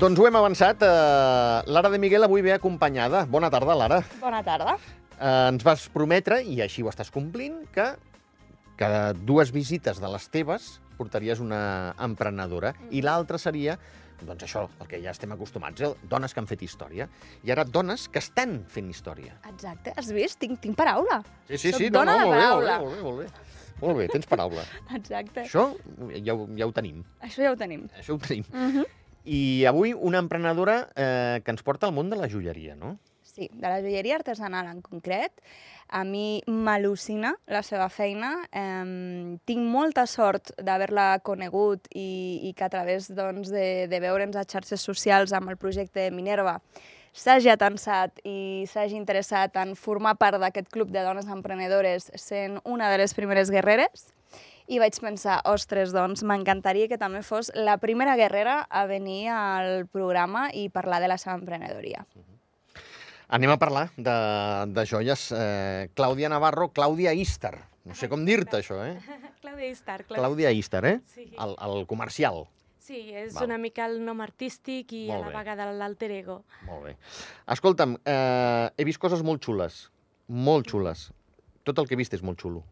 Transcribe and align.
Doncs 0.00 0.16
ho 0.16 0.24
hem 0.24 0.36
avançat. 0.38 0.80
Uh, 0.80 1.60
Lara 1.68 1.90
de 1.92 1.98
Miguel 2.00 2.24
avui 2.24 2.40
ve 2.40 2.54
acompanyada. 2.54 3.26
Bona 3.28 3.50
tarda, 3.52 3.74
Lara. 3.76 3.98
Bona 4.16 4.38
tarda. 4.40 4.78
Uh, 5.18 5.50
ens 5.50 5.64
vas 5.66 5.82
prometre, 5.92 6.38
i 6.40 6.62
així 6.64 6.80
ho 6.80 6.88
estàs 6.88 7.10
complint, 7.12 7.58
que 7.74 7.84
cada 8.80 9.10
dues 9.12 9.52
visites 9.52 10.00
de 10.00 10.08
les 10.08 10.28
teves 10.32 10.70
portaries 10.96 11.42
una 11.44 11.92
emprenedora 12.00 12.72
mm. 12.72 12.88
i 12.96 13.02
l'altra 13.04 13.36
seria 13.36 13.76
doncs 14.24 14.46
això, 14.46 14.64
el 14.80 14.88
que 14.88 15.02
ja 15.04 15.12
estem 15.12 15.36
acostumats, 15.36 15.84
eh? 15.84 15.92
dones 16.08 16.32
que 16.32 16.40
han 16.40 16.48
fet 16.48 16.64
història. 16.64 17.04
I 17.44 17.52
ara 17.52 17.66
dones 17.68 18.06
que 18.08 18.22
estan 18.24 18.62
fent 18.72 18.88
història. 18.88 19.36
Exacte, 19.52 19.92
has 20.00 20.08
vist? 20.16 20.40
Tinc, 20.40 20.62
tinc 20.64 20.80
paraula. 20.80 21.20
Sí, 21.44 21.58
sí, 21.58 21.74
Soc 21.74 21.84
sí, 21.84 21.90
no, 21.92 22.00
dona 22.00 22.16
no, 22.16 22.30
molt 22.30 22.40
bé, 22.40 22.48
molt 22.48 22.64
bé, 22.64 22.78
molt 22.80 22.96
bé, 22.96 23.02
molt 23.04 23.20
bé. 23.20 23.60
Molt 23.80 24.00
bé, 24.00 24.08
tens 24.12 24.28
paraula. 24.28 24.64
Exacte. 24.98 25.44
Això 25.44 25.66
ja 26.24 26.36
ho, 26.36 26.48
ja 26.56 26.68
ho 26.68 26.74
tenim. 26.76 27.04
Això 27.24 27.44
ja 27.44 27.52
ho 27.52 27.60
tenim. 27.60 27.84
Això 28.00 28.16
ho 28.16 28.20
tenim. 28.20 28.48
Mm 28.48 28.72
-hmm. 28.78 28.99
I 29.24 29.64
avui 29.68 29.92
una 29.92 30.18
emprenedora 30.18 30.88
eh, 30.96 31.40
que 31.44 31.52
ens 31.52 31.62
porta 31.62 31.88
al 31.88 31.94
món 31.96 32.10
de 32.10 32.18
la 32.20 32.28
joieria, 32.28 32.76
no? 32.76 32.96
Sí, 33.22 33.48
de 33.52 33.68
la 33.68 33.80
joieria 33.80 34.16
artesanal 34.16 34.70
en 34.70 34.80
concret. 34.82 35.32
A 35.90 36.04
mi 36.06 36.40
m'al·lucina 36.46 37.34
la 37.50 37.64
seva 37.66 37.88
feina. 37.90 38.32
Eh, 38.52 39.36
tinc 39.44 39.66
molta 39.66 40.06
sort 40.06 40.54
d'haver-la 40.58 41.20
conegut 41.26 41.90
i, 41.94 42.40
i 42.48 42.54
que 42.54 42.64
a 42.64 42.72
través 42.72 43.10
doncs, 43.14 43.50
de, 43.52 43.86
de 43.90 44.00
veure'ns 44.02 44.38
a 44.38 44.46
xarxes 44.46 44.82
socials 44.82 45.34
amb 45.36 45.52
el 45.52 45.60
projecte 45.60 46.10
Minerva 46.14 46.58
s'hagi 47.12 47.50
atansat 47.50 48.20
i 48.24 48.66
s'hagi 48.70 48.96
interessat 48.98 49.56
en 49.58 49.74
formar 49.74 50.14
part 50.18 50.38
d'aquest 50.40 50.70
club 50.70 50.92
de 50.94 51.02
dones 51.02 51.26
emprenedores 51.26 52.10
sent 52.14 52.60
una 52.64 52.90
de 52.90 52.98
les 53.02 53.14
primeres 53.14 53.50
guerreres. 53.50 54.12
I 54.70 54.78
vaig 54.78 54.94
pensar, 55.02 55.40
ostres, 55.50 55.90
doncs 55.90 56.22
m'encantaria 56.22 56.86
que 56.90 56.98
també 57.00 57.24
fos 57.26 57.50
la 57.58 57.74
primera 57.82 58.14
guerrera 58.18 58.60
a 58.70 58.84
venir 58.86 59.24
al 59.34 59.86
programa 59.90 60.48
i 60.54 60.68
parlar 60.70 61.00
de 61.02 61.08
la 61.10 61.16
seva 61.18 61.34
emprenedoria. 61.40 62.04
Anem 63.30 63.50
a 63.50 63.58
parlar 63.62 63.88
de, 63.96 64.14
de 64.74 64.84
joies. 64.86 65.28
Eh, 65.34 65.88
Clàudia 65.98 66.30
Navarro, 66.30 66.70
Clàudia 66.74 67.12
Istar. 67.14 67.56
No 67.86 67.94
sé 67.98 68.08
com 68.10 68.22
dir-te, 68.26 68.60
això, 68.60 68.78
eh? 68.86 68.96
Clàudia 69.42 69.70
Istar, 69.70 70.04
clar. 70.06 70.18
Clàudia 70.22 70.50
Istar, 70.54 70.84
eh? 70.86 70.96
Sí. 71.14 71.28
El, 71.34 71.54
el 71.66 71.86
comercial. 71.90 72.44
Sí, 72.80 73.04
és 73.14 73.34
Val. 73.36 73.46
una 73.46 73.58
mica 73.62 73.86
el 73.86 74.00
nom 74.02 74.22
artístic 74.24 74.94
i 74.98 75.04
Molt 75.10 75.20
a 75.20 75.26
la 75.26 75.30
bé. 75.30 75.36
vegada 75.38 75.68
l'alter 75.78 76.10
ego. 76.16 76.40
Molt 76.66 76.88
bé. 76.88 76.96
Escolta'm, 77.54 77.98
eh, 78.04 78.70
he 78.76 78.86
vist 78.88 78.98
coses 79.02 79.22
molt 79.26 79.42
xules. 79.46 79.84
Molt 80.30 80.70
xules. 80.70 81.08
Tot 81.66 81.78
el 81.78 81.86
que 81.86 81.94
he 81.94 82.00
vist 82.00 82.14
és 82.18 82.22
molt 82.26 82.38
xulo. 82.42 82.64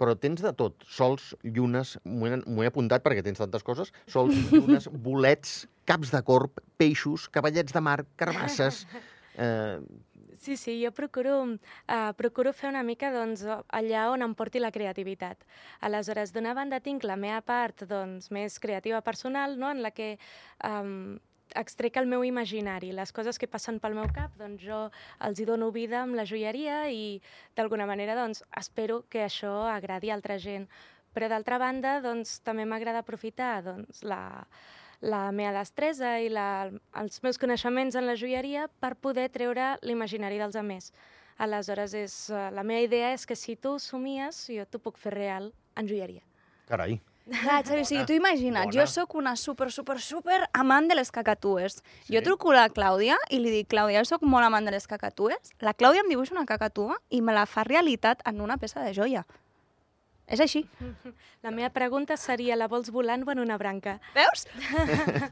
Però 0.00 0.16
tens 0.16 0.40
de 0.40 0.52
tot. 0.56 0.80
Sols, 0.88 1.34
llunes, 1.44 1.98
m'ho 2.08 2.30
he, 2.30 2.40
he 2.40 2.70
apuntat 2.70 3.04
perquè 3.04 3.24
tens 3.26 3.42
tantes 3.42 3.66
coses. 3.66 3.92
Sols, 4.08 4.36
llunes, 4.48 4.88
bolets, 5.06 5.66
caps 5.88 6.12
de 6.14 6.22
corp, 6.24 6.62
peixos, 6.80 7.28
cavallets 7.32 7.76
de 7.76 7.84
mar, 7.84 8.02
carbasses... 8.20 8.86
Eh, 9.40 9.78
Sí, 10.40 10.56
sí, 10.56 10.82
jo 10.82 10.88
procuro, 10.90 11.44
uh, 11.44 12.12
procuro 12.16 12.54
fer 12.56 12.70
una 12.70 12.80
mica 12.82 13.10
doncs, 13.12 13.42
allà 13.44 14.06
on 14.08 14.24
em 14.24 14.32
porti 14.34 14.58
la 14.62 14.70
creativitat. 14.72 15.44
Aleshores, 15.84 16.32
d'una 16.32 16.54
banda 16.56 16.78
tinc 16.80 17.04
la 17.04 17.18
meva 17.20 17.42
part 17.44 17.84
doncs, 17.84 18.30
més 18.32 18.56
creativa 18.58 19.02
personal, 19.04 19.58
no? 19.60 19.68
en 19.68 19.82
la 19.84 19.90
que 19.92 20.14
um, 20.64 21.18
extrec 21.58 21.96
el 22.00 22.06
meu 22.06 22.24
imaginari, 22.24 22.92
les 22.92 23.12
coses 23.12 23.38
que 23.38 23.48
passen 23.50 23.80
pel 23.80 23.96
meu 23.98 24.08
cap, 24.14 24.34
doncs 24.38 24.62
jo 24.62 24.80
els 25.26 25.40
hi 25.40 25.46
dono 25.48 25.70
vida 25.74 26.02
amb 26.02 26.18
la 26.18 26.26
joieria 26.28 26.84
i 26.90 27.20
d'alguna 27.56 27.86
manera 27.86 28.16
doncs, 28.18 28.44
espero 28.58 29.02
que 29.08 29.24
això 29.26 29.52
agradi 29.70 30.10
a 30.10 30.18
altra 30.18 30.38
gent. 30.38 30.68
Però 31.14 31.26
d'altra 31.28 31.58
banda, 31.58 31.98
doncs, 32.04 32.38
també 32.46 32.64
m'agrada 32.64 33.02
aprofitar 33.02 33.64
doncs, 33.66 34.04
la, 34.06 34.44
la 35.02 35.30
meva 35.32 35.56
destresa 35.58 36.18
i 36.22 36.28
la, 36.30 36.70
els 37.02 37.22
meus 37.24 37.40
coneixements 37.40 37.96
en 37.98 38.06
la 38.06 38.14
joieria 38.14 38.68
per 38.80 38.94
poder 38.94 39.28
treure 39.34 39.74
l'imaginari 39.82 40.38
dels 40.38 40.56
altres. 40.60 40.92
Aleshores, 41.40 41.94
és, 41.96 42.14
eh, 42.30 42.48
la 42.52 42.62
meva 42.62 42.84
idea 42.84 43.14
és 43.16 43.24
que 43.26 43.34
si 43.34 43.56
tu 43.56 43.78
somies, 43.80 44.44
jo 44.52 44.66
t'ho 44.68 44.78
puc 44.78 45.00
fer 45.00 45.14
real 45.16 45.52
en 45.74 45.88
joieria. 45.88 46.22
carai. 46.68 47.00
Clar, 47.42 47.60
Xavi, 47.64 47.80
o 47.82 47.84
sigui, 47.86 48.04
tu 48.08 48.12
imagina't, 48.16 48.66
bona. 48.66 48.74
jo 48.80 48.86
sóc 48.90 49.14
una 49.14 49.36
super, 49.38 49.70
super, 49.70 50.00
super 50.02 50.40
amant 50.52 50.88
de 50.90 50.96
les 50.98 51.10
cacatues. 51.14 51.76
Sí? 52.04 52.14
Jo 52.16 52.22
truco 52.26 52.50
a 52.50 52.56
la 52.56 52.68
Clàudia 52.74 53.16
i 53.30 53.38
li 53.38 53.50
dic, 53.54 53.68
Clàudia, 53.70 54.00
jo 54.02 54.08
sóc 54.10 54.22
molt 54.26 54.44
amant 54.48 54.66
de 54.66 54.72
les 54.74 54.86
cacatues. 54.90 55.52
La 55.62 55.74
Clàudia 55.74 56.02
em 56.02 56.10
dibuixa 56.10 56.34
una 56.34 56.46
cacatua 56.48 56.96
i 57.10 57.20
me 57.22 57.32
la 57.36 57.46
fa 57.46 57.62
realitat 57.64 58.22
en 58.26 58.40
una 58.42 58.56
peça 58.58 58.82
de 58.82 58.92
joia. 58.96 59.22
És 60.30 60.38
així. 60.42 60.64
La 61.42 61.50
meva 61.50 61.70
pregunta 61.74 62.16
seria, 62.20 62.54
la 62.56 62.66
vols 62.68 62.90
volant 62.92 63.22
o 63.26 63.30
en 63.32 63.38
una 63.40 63.56
branca? 63.58 63.96
Veus? 64.14 64.44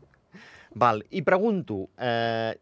Val, 0.74 1.02
i 1.10 1.20
pregunto, 1.22 1.88
eh, 1.98 2.54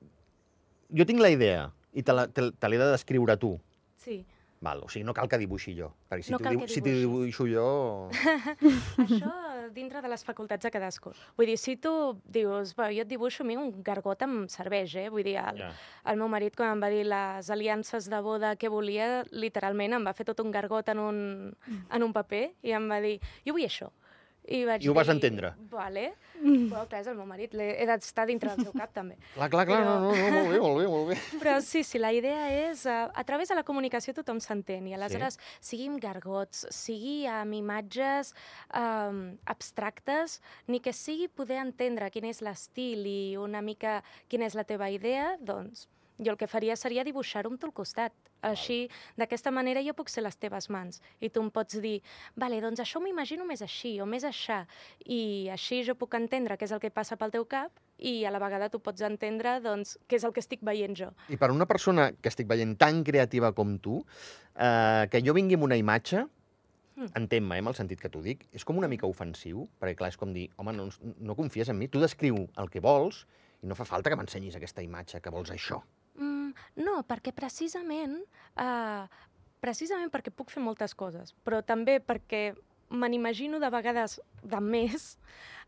jo 0.96 1.06
tinc 1.06 1.20
la 1.20 1.30
idea 1.30 1.68
i 1.96 2.02
te 2.02 2.12
la- 2.12 2.26
te 2.28 2.50
te 2.52 2.68
l'he 2.68 2.78
de 2.78 2.90
descriure 2.92 3.36
tu. 3.36 3.54
Sí. 3.96 4.24
Val, 4.60 4.80
o 4.84 4.88
sigui, 4.88 5.04
no 5.04 5.12
cal 5.12 5.28
que 5.28 5.36
dibuixi 5.38 5.74
jo. 5.76 5.90
Perquè 6.08 6.24
si 6.24 6.32
No 6.32 6.38
t'ho 6.38 6.48
que 6.62 6.68
si 6.72 6.80
dibuixo 6.80 7.44
jo... 7.46 8.08
Això 9.04 9.32
dintre 9.74 10.00
de 10.00 10.08
les 10.08 10.22
facultats 10.24 10.64
de 10.64 10.70
cadascú. 10.72 11.12
Vull 11.36 11.50
dir, 11.50 11.56
si 11.58 11.74
tu 11.76 11.90
dius, 12.24 12.72
"Bé, 12.78 12.88
jo 12.96 13.02
et 13.04 13.08
dibuixo 13.10 13.42
a 13.42 13.46
mi 13.46 13.56
un 13.56 13.82
gargot 13.82 14.22
em 14.22 14.46
serveix, 14.48 14.94
eh? 14.96 15.08
Vull 15.10 15.24
dir, 15.26 15.36
el, 15.42 15.58
Ja. 15.58 15.72
el 16.06 16.16
meu 16.16 16.28
marit, 16.28 16.56
quan 16.56 16.72
em 16.72 16.80
va 16.82 16.88
dir 16.88 17.04
les 17.04 17.50
aliances 17.50 18.08
de 18.08 18.20
boda 18.20 18.54
que 18.56 18.68
volia, 18.68 19.24
literalment 19.30 19.92
em 19.94 20.06
va 20.06 20.14
fer 20.14 20.24
tot 20.24 20.40
un 20.40 20.50
gargot 20.50 20.88
en 20.88 20.98
un, 20.98 21.56
en 21.90 22.02
un 22.02 22.12
paper 22.12 22.54
i 22.62 22.72
em 22.72 22.88
va 22.90 23.00
dir, 23.00 23.18
jo 23.44 23.52
vull 23.52 23.64
això. 23.66 23.90
I, 24.48 24.60
vaig 24.64 24.84
I 24.84 24.88
ho 24.88 24.94
vas 24.94 25.08
dir, 25.08 25.14
entendre? 25.16 25.52
Vale. 25.72 26.12
Però, 26.36 26.82
clar, 26.86 27.00
és 27.00 27.06
el 27.10 27.16
meu 27.18 27.26
marit, 27.26 27.54
l'he- 27.56 27.72
he 27.80 27.86
d'estar 27.88 28.26
dintre 28.28 28.52
del 28.54 28.66
seu 28.68 28.72
cap, 28.76 28.92
també. 28.94 29.16
Clar, 29.34 29.48
clar, 29.50 29.64
clar, 29.66 29.78
Però- 29.80 29.94
no, 30.04 30.12
no, 30.12 30.28
no, 30.30 30.30
molt 30.36 30.52
bé, 30.52 30.58
molt 30.60 30.78
bé, 30.78 30.86
molt 30.92 31.08
bé. 31.10 31.16
Però 31.40 31.54
sí, 31.64 31.82
sí, 31.82 31.98
la 31.98 32.12
idea 32.14 32.44
és, 32.68 32.84
uh, 32.86 33.08
a 33.10 33.24
través 33.24 33.48
de 33.50 33.56
la 33.58 33.64
comunicació 33.66 34.14
tothom 34.14 34.38
s'entén, 34.44 34.86
i 34.86 34.94
aleshores, 34.94 35.38
sí. 35.40 35.70
sigui 35.72 35.88
amb 35.90 35.98
gargots, 36.04 36.66
sigui 36.70 37.24
amb 37.26 37.56
imatges 37.58 38.34
um, 38.76 39.36
abstractes, 39.50 40.38
ni 40.68 40.78
que 40.84 40.92
sigui 40.94 41.26
poder 41.28 41.58
entendre 41.64 42.10
quin 42.14 42.28
és 42.30 42.42
l'estil 42.44 43.06
i 43.10 43.18
una 43.40 43.62
mica 43.64 44.02
quina 44.28 44.46
és 44.46 44.54
la 44.54 44.64
teva 44.68 44.90
idea, 44.92 45.34
doncs 45.40 45.88
jo 46.18 46.32
el 46.32 46.38
que 46.40 46.48
faria 46.48 46.76
seria 46.76 47.04
dibuixar-ho 47.04 47.50
amb 47.50 47.60
tu 47.60 47.68
al 47.68 47.74
costat. 47.76 48.12
Així, 48.46 48.88
d'aquesta 49.16 49.50
manera 49.50 49.82
jo 49.82 49.94
puc 49.96 50.10
ser 50.12 50.22
les 50.22 50.36
teves 50.36 50.68
mans 50.70 51.00
i 51.20 51.30
tu 51.32 51.42
em 51.42 51.50
pots 51.50 51.80
dir, 51.82 52.00
vale, 52.36 52.60
doncs 52.60 52.80
això 52.80 53.00
m'ho 53.00 53.10
imagino 53.10 53.46
més 53.48 53.62
així 53.64 53.96
o 54.00 54.06
més 54.06 54.24
aixà 54.24 54.64
i 55.04 55.48
així 55.52 55.82
jo 55.86 55.96
puc 55.98 56.14
entendre 56.14 56.56
què 56.56 56.68
és 56.68 56.72
el 56.76 56.80
que 56.82 56.90
passa 56.90 57.16
pel 57.16 57.34
teu 57.34 57.46
cap 57.48 57.72
i 57.98 58.24
a 58.28 58.30
la 58.30 58.38
vegada 58.38 58.68
tu 58.68 58.78
pots 58.84 59.02
entendre 59.02 59.58
doncs, 59.64 59.96
què 60.06 60.20
és 60.20 60.24
el 60.28 60.34
que 60.36 60.44
estic 60.44 60.62
veient 60.62 60.96
jo. 60.96 61.10
I 61.32 61.40
per 61.40 61.50
una 61.50 61.66
persona 61.66 62.10
que 62.12 62.28
estic 62.28 62.48
veient 62.48 62.76
tan 62.78 63.02
creativa 63.04 63.52
com 63.56 63.78
tu, 63.78 64.02
eh, 64.54 65.08
que 65.10 65.22
jo 65.24 65.34
vingui 65.36 65.56
amb 65.56 65.64
una 65.70 65.80
imatge, 65.80 66.26
Mm. 66.96 67.12
entén-me, 67.12 67.56
eh, 67.56 67.60
amb 67.60 67.68
el 67.68 67.74
sentit 67.76 68.00
que 68.00 68.08
t'ho 68.08 68.22
dic, 68.24 68.46
és 68.56 68.64
com 68.64 68.78
una 68.80 68.88
mica 68.88 69.04
ofensiu, 69.06 69.66
perquè 69.80 69.98
clar, 69.98 70.08
és 70.08 70.16
com 70.16 70.32
dir, 70.32 70.46
home, 70.56 70.72
no, 70.72 70.88
no 71.20 71.36
confies 71.36 71.68
en 71.68 71.76
mi, 71.76 71.90
tu 71.92 72.00
descriu 72.00 72.46
el 72.56 72.70
que 72.72 72.80
vols 72.80 73.26
i 73.62 73.68
no 73.68 73.76
fa 73.76 73.84
falta 73.84 74.08
que 74.08 74.16
m'ensenyis 74.16 74.56
aquesta 74.56 74.84
imatge, 74.84 75.20
que 75.20 75.32
vols 75.34 75.52
això. 75.52 75.82
No, 76.76 77.00
perquè 77.08 77.32
precisament, 77.36 78.18
uh, 78.60 79.06
precisament 79.60 80.12
perquè 80.12 80.32
puc 80.34 80.50
fer 80.52 80.62
moltes 80.62 80.94
coses, 80.94 81.34
però 81.44 81.62
també 81.64 81.98
perquè 82.00 82.54
me 82.90 83.08
n'imagino 83.10 83.58
de 83.58 83.70
vegades 83.70 84.20
de 84.46 84.60
més, 84.62 85.16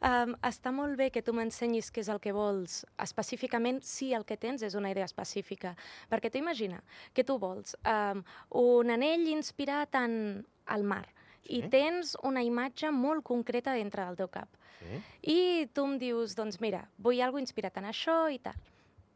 um, 0.07 0.37
està 0.47 0.71
molt 0.71 0.95
bé 1.01 1.11
que 1.11 1.23
tu 1.23 1.35
m'ensenyis 1.35 1.91
què 1.91 2.05
és 2.05 2.11
el 2.13 2.21
que 2.23 2.33
vols 2.33 2.85
específicament 3.03 3.83
si 3.83 4.13
el 4.15 4.25
que 4.25 4.39
tens 4.39 4.63
és 4.63 4.77
una 4.79 4.93
idea 4.95 5.09
específica. 5.09 5.75
Perquè 6.11 6.31
tu 6.31 6.39
imagina 6.39 6.79
que 7.13 7.25
tu 7.27 7.39
vols 7.43 7.75
um, 7.83 8.23
un 8.63 8.95
anell 8.95 9.27
inspirat 9.35 9.99
en 9.99 10.45
el 10.75 10.85
mar 10.85 11.07
Sí. 11.49 11.63
i 11.63 11.69
tens 11.71 12.17
una 12.29 12.43
imatge 12.45 12.91
molt 12.93 13.25
concreta 13.25 13.73
dintre 13.73 14.05
del 14.05 14.19
teu 14.21 14.29
cap. 14.29 14.51
Sí? 14.79 14.99
I 15.33 15.67
tu 15.73 15.87
em 15.89 15.97
dius, 15.99 16.35
doncs 16.37 16.61
mira, 16.61 16.83
vull 16.99 17.23
alguna 17.25 17.47
inspirat 17.47 17.79
en 17.81 17.89
això 17.89 18.27
i 18.31 18.39
tal. 18.43 18.59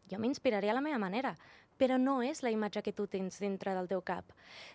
Jo 0.09 0.19
m'inspiraré 0.21 0.71
a 0.71 0.77
la 0.77 0.81
meva 0.85 0.99
manera, 0.99 1.35
però 1.83 1.99
no 1.99 2.21
és 2.23 2.45
la 2.47 2.53
imatge 2.55 2.79
que 2.87 2.93
tu 2.95 3.09
tens 3.11 3.41
dintre 3.43 3.73
del 3.75 3.89
teu 3.91 4.05
cap. 4.07 4.29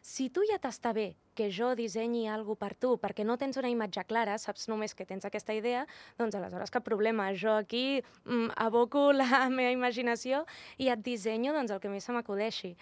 Si 0.04 0.27
tu 0.33 0.44
ja 0.50 0.57
t'està 0.59 0.92
bé 0.92 1.13
que 1.38 1.48
jo 1.54 1.69
dissenyi 1.77 2.25
alguna 2.27 2.59
per 2.59 2.74
tu 2.75 2.98
perquè 3.00 3.24
no 3.24 3.38
tens 3.39 3.56
una 3.62 3.71
imatge 3.71 4.04
clara, 4.09 4.36
saps 4.42 4.68
només 4.68 4.95
que 4.98 5.06
tens 5.07 5.24
aquesta 5.24 5.56
idea, 5.56 5.86
doncs 6.19 6.36
aleshores 6.36 6.74
cap 6.74 6.83
problema. 6.83 7.30
Jo 7.31 7.54
aquí 7.62 8.01
mm, 8.25 8.57
aboco 8.59 9.13
la 9.15 9.45
meva 9.54 9.71
imaginació 9.71 10.44
i 10.77 10.89
et 10.92 11.06
dissenyo 11.06 11.56
doncs, 11.56 11.71
el 11.71 11.80
que 11.80 11.94
més 11.94 12.04
se 12.04 12.15
m'acudeixi. 12.15 12.74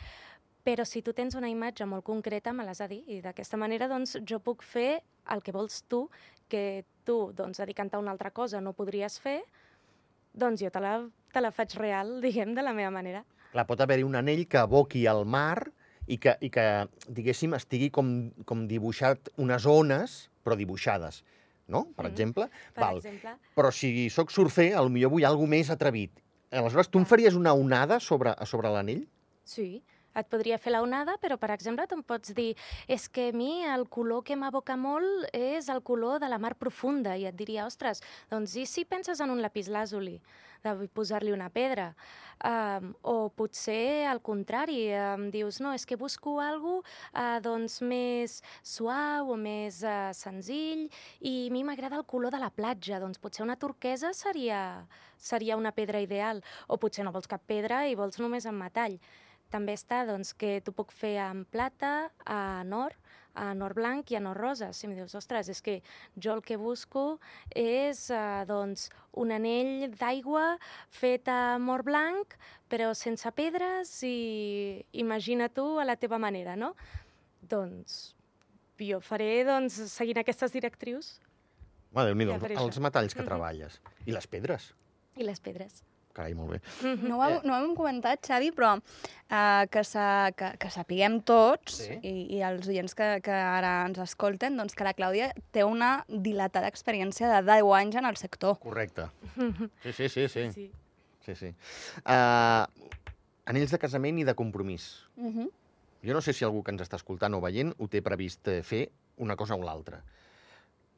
Però 0.65 0.81
si 0.89 1.03
tu 1.05 1.13
tens 1.13 1.37
una 1.37 1.51
imatge 1.51 1.85
molt 1.85 2.01
concreta, 2.07 2.49
me 2.49 2.65
l'has 2.65 2.81
de 2.81 2.89
dir. 2.95 3.03
I 3.05 3.19
d'aquesta 3.21 3.61
manera 3.61 3.85
doncs, 3.91 4.17
jo 4.25 4.41
puc 4.41 4.65
fer 4.65 5.03
el 5.29 5.45
que 5.45 5.53
vols 5.53 5.83
tu, 5.85 6.07
que 6.49 6.81
tu, 7.05 7.29
doncs, 7.37 7.61
dedicant-te 7.61 7.99
a 7.99 8.01
una 8.01 8.17
altra 8.17 8.33
cosa, 8.33 8.57
no 8.57 8.73
podries 8.73 9.19
fer, 9.21 9.43
doncs 10.33 10.65
jo 10.65 10.73
te 10.73 10.81
la, 10.81 10.97
te 11.29 11.45
la 11.45 11.53
faig 11.53 11.77
real, 11.77 12.17
diguem, 12.25 12.57
de 12.57 12.65
la 12.65 12.73
meva 12.73 12.89
manera. 12.89 13.21
Clar, 13.55 13.63
pot 13.69 13.79
haver-hi 13.79 14.03
un 14.03 14.17
anell 14.19 14.41
que 14.51 14.59
aboqui 14.59 15.05
al 15.07 15.21
mar 15.23 15.61
i 16.11 16.17
que, 16.19 16.33
i 16.43 16.49
que 16.51 16.63
diguéssim, 17.07 17.53
estigui 17.55 17.87
com, 17.95 18.09
com 18.43 18.65
dibuixat 18.67 19.29
unes 19.39 19.63
ones, 19.71 20.15
però 20.43 20.57
dibuixades, 20.59 21.21
no? 21.71 21.85
Per 21.95 22.03
Mhm. 22.03 22.11
exemple. 22.11 22.49
Per 22.75 22.83
Val. 22.83 22.97
exemple. 22.99 23.37
Però 23.55 23.71
si 23.71 24.09
sóc 24.11 24.29
surfer, 24.35 24.73
potser 24.75 25.07
vull 25.07 25.23
alguna 25.23 25.55
més 25.55 25.69
atrevit. 25.71 26.19
Aleshores, 26.51 26.89
tu 26.91 26.99
em 26.99 27.05
faries 27.07 27.33
una 27.39 27.53
onada 27.55 28.01
sobre, 28.01 28.35
sobre 28.45 28.69
l'anell? 28.69 29.07
Sí, 29.45 29.81
et 30.15 30.29
podria 30.31 30.59
fer 30.61 30.73
la 30.73 30.81
onada, 30.85 31.17
però, 31.21 31.37
per 31.41 31.51
exemple, 31.55 31.85
tu 31.87 31.99
em 31.99 32.03
pots 32.05 32.33
dir 32.37 32.53
és 32.87 33.07
que 33.09 33.29
a 33.29 33.35
mi 33.35 33.65
el 33.67 33.87
color 33.91 34.23
que 34.25 34.37
m'aboca 34.39 34.77
molt 34.79 35.29
és 35.35 35.69
el 35.69 35.83
color 35.83 36.19
de 36.23 36.29
la 36.31 36.39
mar 36.41 36.55
profunda, 36.59 37.15
i 37.17 37.27
et 37.29 37.35
diria, 37.35 37.67
ostres, 37.67 38.03
doncs 38.31 38.55
i 38.55 38.65
si 38.69 38.85
penses 38.85 39.21
en 39.21 39.33
un 39.33 39.43
lapislàsoli, 39.43 40.19
de 40.65 40.87
posar-li 40.93 41.33
una 41.33 41.49
pedra? 41.53 41.91
Um, 42.45 42.89
o 43.07 43.29
potser, 43.31 44.05
al 44.09 44.19
contrari, 44.25 44.89
em 44.91 45.29
dius, 45.31 45.61
no, 45.63 45.71
és 45.73 45.85
que 45.87 45.95
busco 45.95 46.35
algo 46.43 46.81
uh, 46.81 47.37
doncs, 47.43 47.79
més 47.85 48.41
suau 48.59 49.31
o 49.31 49.37
més 49.39 49.79
uh, 49.85 50.11
senzill, 50.15 50.87
i 51.21 51.35
a 51.47 51.53
mi 51.53 51.63
m'agrada 51.63 51.99
el 52.01 52.07
color 52.09 52.35
de 52.35 52.41
la 52.41 52.51
platja, 52.51 52.99
doncs 52.99 53.21
potser 53.23 53.45
una 53.45 53.55
turquesa 53.59 54.11
seria, 54.13 54.59
seria 55.17 55.57
una 55.57 55.71
pedra 55.75 56.01
ideal, 56.03 56.43
o 56.67 56.79
potser 56.81 57.05
no 57.05 57.15
vols 57.15 57.31
cap 57.31 57.45
pedra 57.47 57.85
i 57.87 57.95
vols 57.95 58.19
només 58.19 58.49
en 58.49 58.59
metall. 58.59 58.99
També 59.53 59.75
està 59.77 60.05
doncs, 60.07 60.33
que 60.33 60.59
t'ho 60.65 60.73
puc 60.75 60.91
fer 60.91 61.17
en 61.21 61.45
plata, 61.45 62.09
en 62.25 62.73
or, 62.73 62.95
en 63.35 63.61
or 63.61 63.73
blanc 63.75 64.09
i 64.11 64.17
en 64.17 64.27
or 64.27 64.37
rosa. 64.39 64.71
Si 64.73 64.87
em 64.87 64.95
dius, 64.95 65.13
ostres, 65.15 65.49
és 65.51 65.61
que 65.61 65.81
jo 66.15 66.33
el 66.33 66.41
que 66.41 66.57
busco 66.57 67.19
és 67.55 68.09
eh, 68.09 68.43
doncs, 68.47 68.89
un 69.21 69.31
anell 69.35 69.91
d'aigua 69.99 70.57
fet 70.89 71.27
amb 71.31 71.69
or 71.69 71.83
blanc, 71.83 72.35
però 72.71 72.93
sense 72.95 73.31
pedres 73.35 73.91
i 74.07 74.83
imagina 74.93 75.49
tu 75.49 75.79
a 75.79 75.85
la 75.85 75.95
teva 75.95 76.17
manera, 76.19 76.55
no? 76.55 76.73
Doncs 77.41 78.15
jo 78.79 78.99
faré 78.99 79.43
doncs, 79.47 79.77
seguint 79.93 80.19
aquestes 80.19 80.51
directrius. 80.51 81.19
Va, 81.95 82.03
déu 82.03 82.15
nhi 82.17 82.25
els 82.27 82.79
metalls 82.83 83.13
que 83.13 83.21
Mhm. 83.21 83.27
treballes. 83.29 83.81
I 84.05 84.11
les 84.11 84.27
pedres? 84.27 84.73
I 85.15 85.23
les 85.23 85.39
pedres. 85.39 85.83
Carai, 86.15 86.31
molt 86.33 86.53
bé. 86.55 86.59
No 87.03 87.17
ho, 87.19 87.23
hem- 87.27 87.41
no 87.43 87.57
ho 87.57 87.63
hem 87.65 87.73
comentat, 87.75 88.21
Xavi, 88.23 88.53
però 88.55 88.69
uh, 88.77 89.65
que, 89.71 89.83
sa, 89.83 90.31
que, 90.37 90.53
que 90.61 90.69
sapiguem 90.71 91.17
tots, 91.27 91.81
Sí. 91.83 91.97
i, 92.07 92.13
i 92.37 92.41
els 92.47 92.69
oients 92.71 92.95
que, 92.95 93.09
que 93.25 93.35
ara 93.35 93.73
ens 93.89 93.99
escolten, 93.99 94.55
doncs 94.55 94.77
que 94.79 94.87
la 94.87 94.93
Clàudia 94.95 95.33
té 95.51 95.65
una 95.67 96.05
dilatada 96.07 96.69
experiència 96.71 97.27
de 97.33 97.41
10 97.51 97.73
anys 97.81 97.99
en 97.99 98.07
el 98.07 98.15
sector. 98.21 98.55
Correcte. 98.63 99.09
Sí, 99.83 99.91
sí, 99.91 100.07
sí, 100.09 100.27
sí. 100.31 100.47
sí. 100.55 100.71
sí, 101.25 101.35
sí. 101.35 101.51
Uh, 102.05 102.63
anells 103.51 103.75
de 103.75 103.81
casament 103.83 104.17
i 104.23 104.23
de 104.23 104.33
compromís. 104.39 105.03
Uh 105.17 105.31
-huh. 105.33 105.49
Jo 106.05 106.13
no 106.13 106.21
sé 106.21 106.31
si 106.33 106.45
algú 106.45 106.63
que 106.63 106.71
ens 106.71 106.81
està 106.81 106.95
escoltant 106.95 107.33
o 107.33 107.41
veient 107.41 107.73
ho 107.77 107.87
té 107.87 108.01
previst 108.01 108.47
eh, 108.47 108.61
fer 108.63 108.89
una 109.17 109.35
cosa 109.35 109.55
o 109.55 109.61
l'altra. 109.63 110.01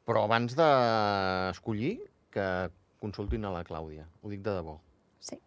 Però 0.06 0.22
abans 0.24 0.54
d'escollir, 0.54 1.98
que 2.30 2.70
consultin 3.00 3.44
a 3.44 3.50
la 3.50 3.64
Clàudia. 3.64 4.06
Ho 4.22 4.28
dic 4.28 4.40
de 4.42 4.50
debò. 4.52 4.78
Sí. 5.20 5.38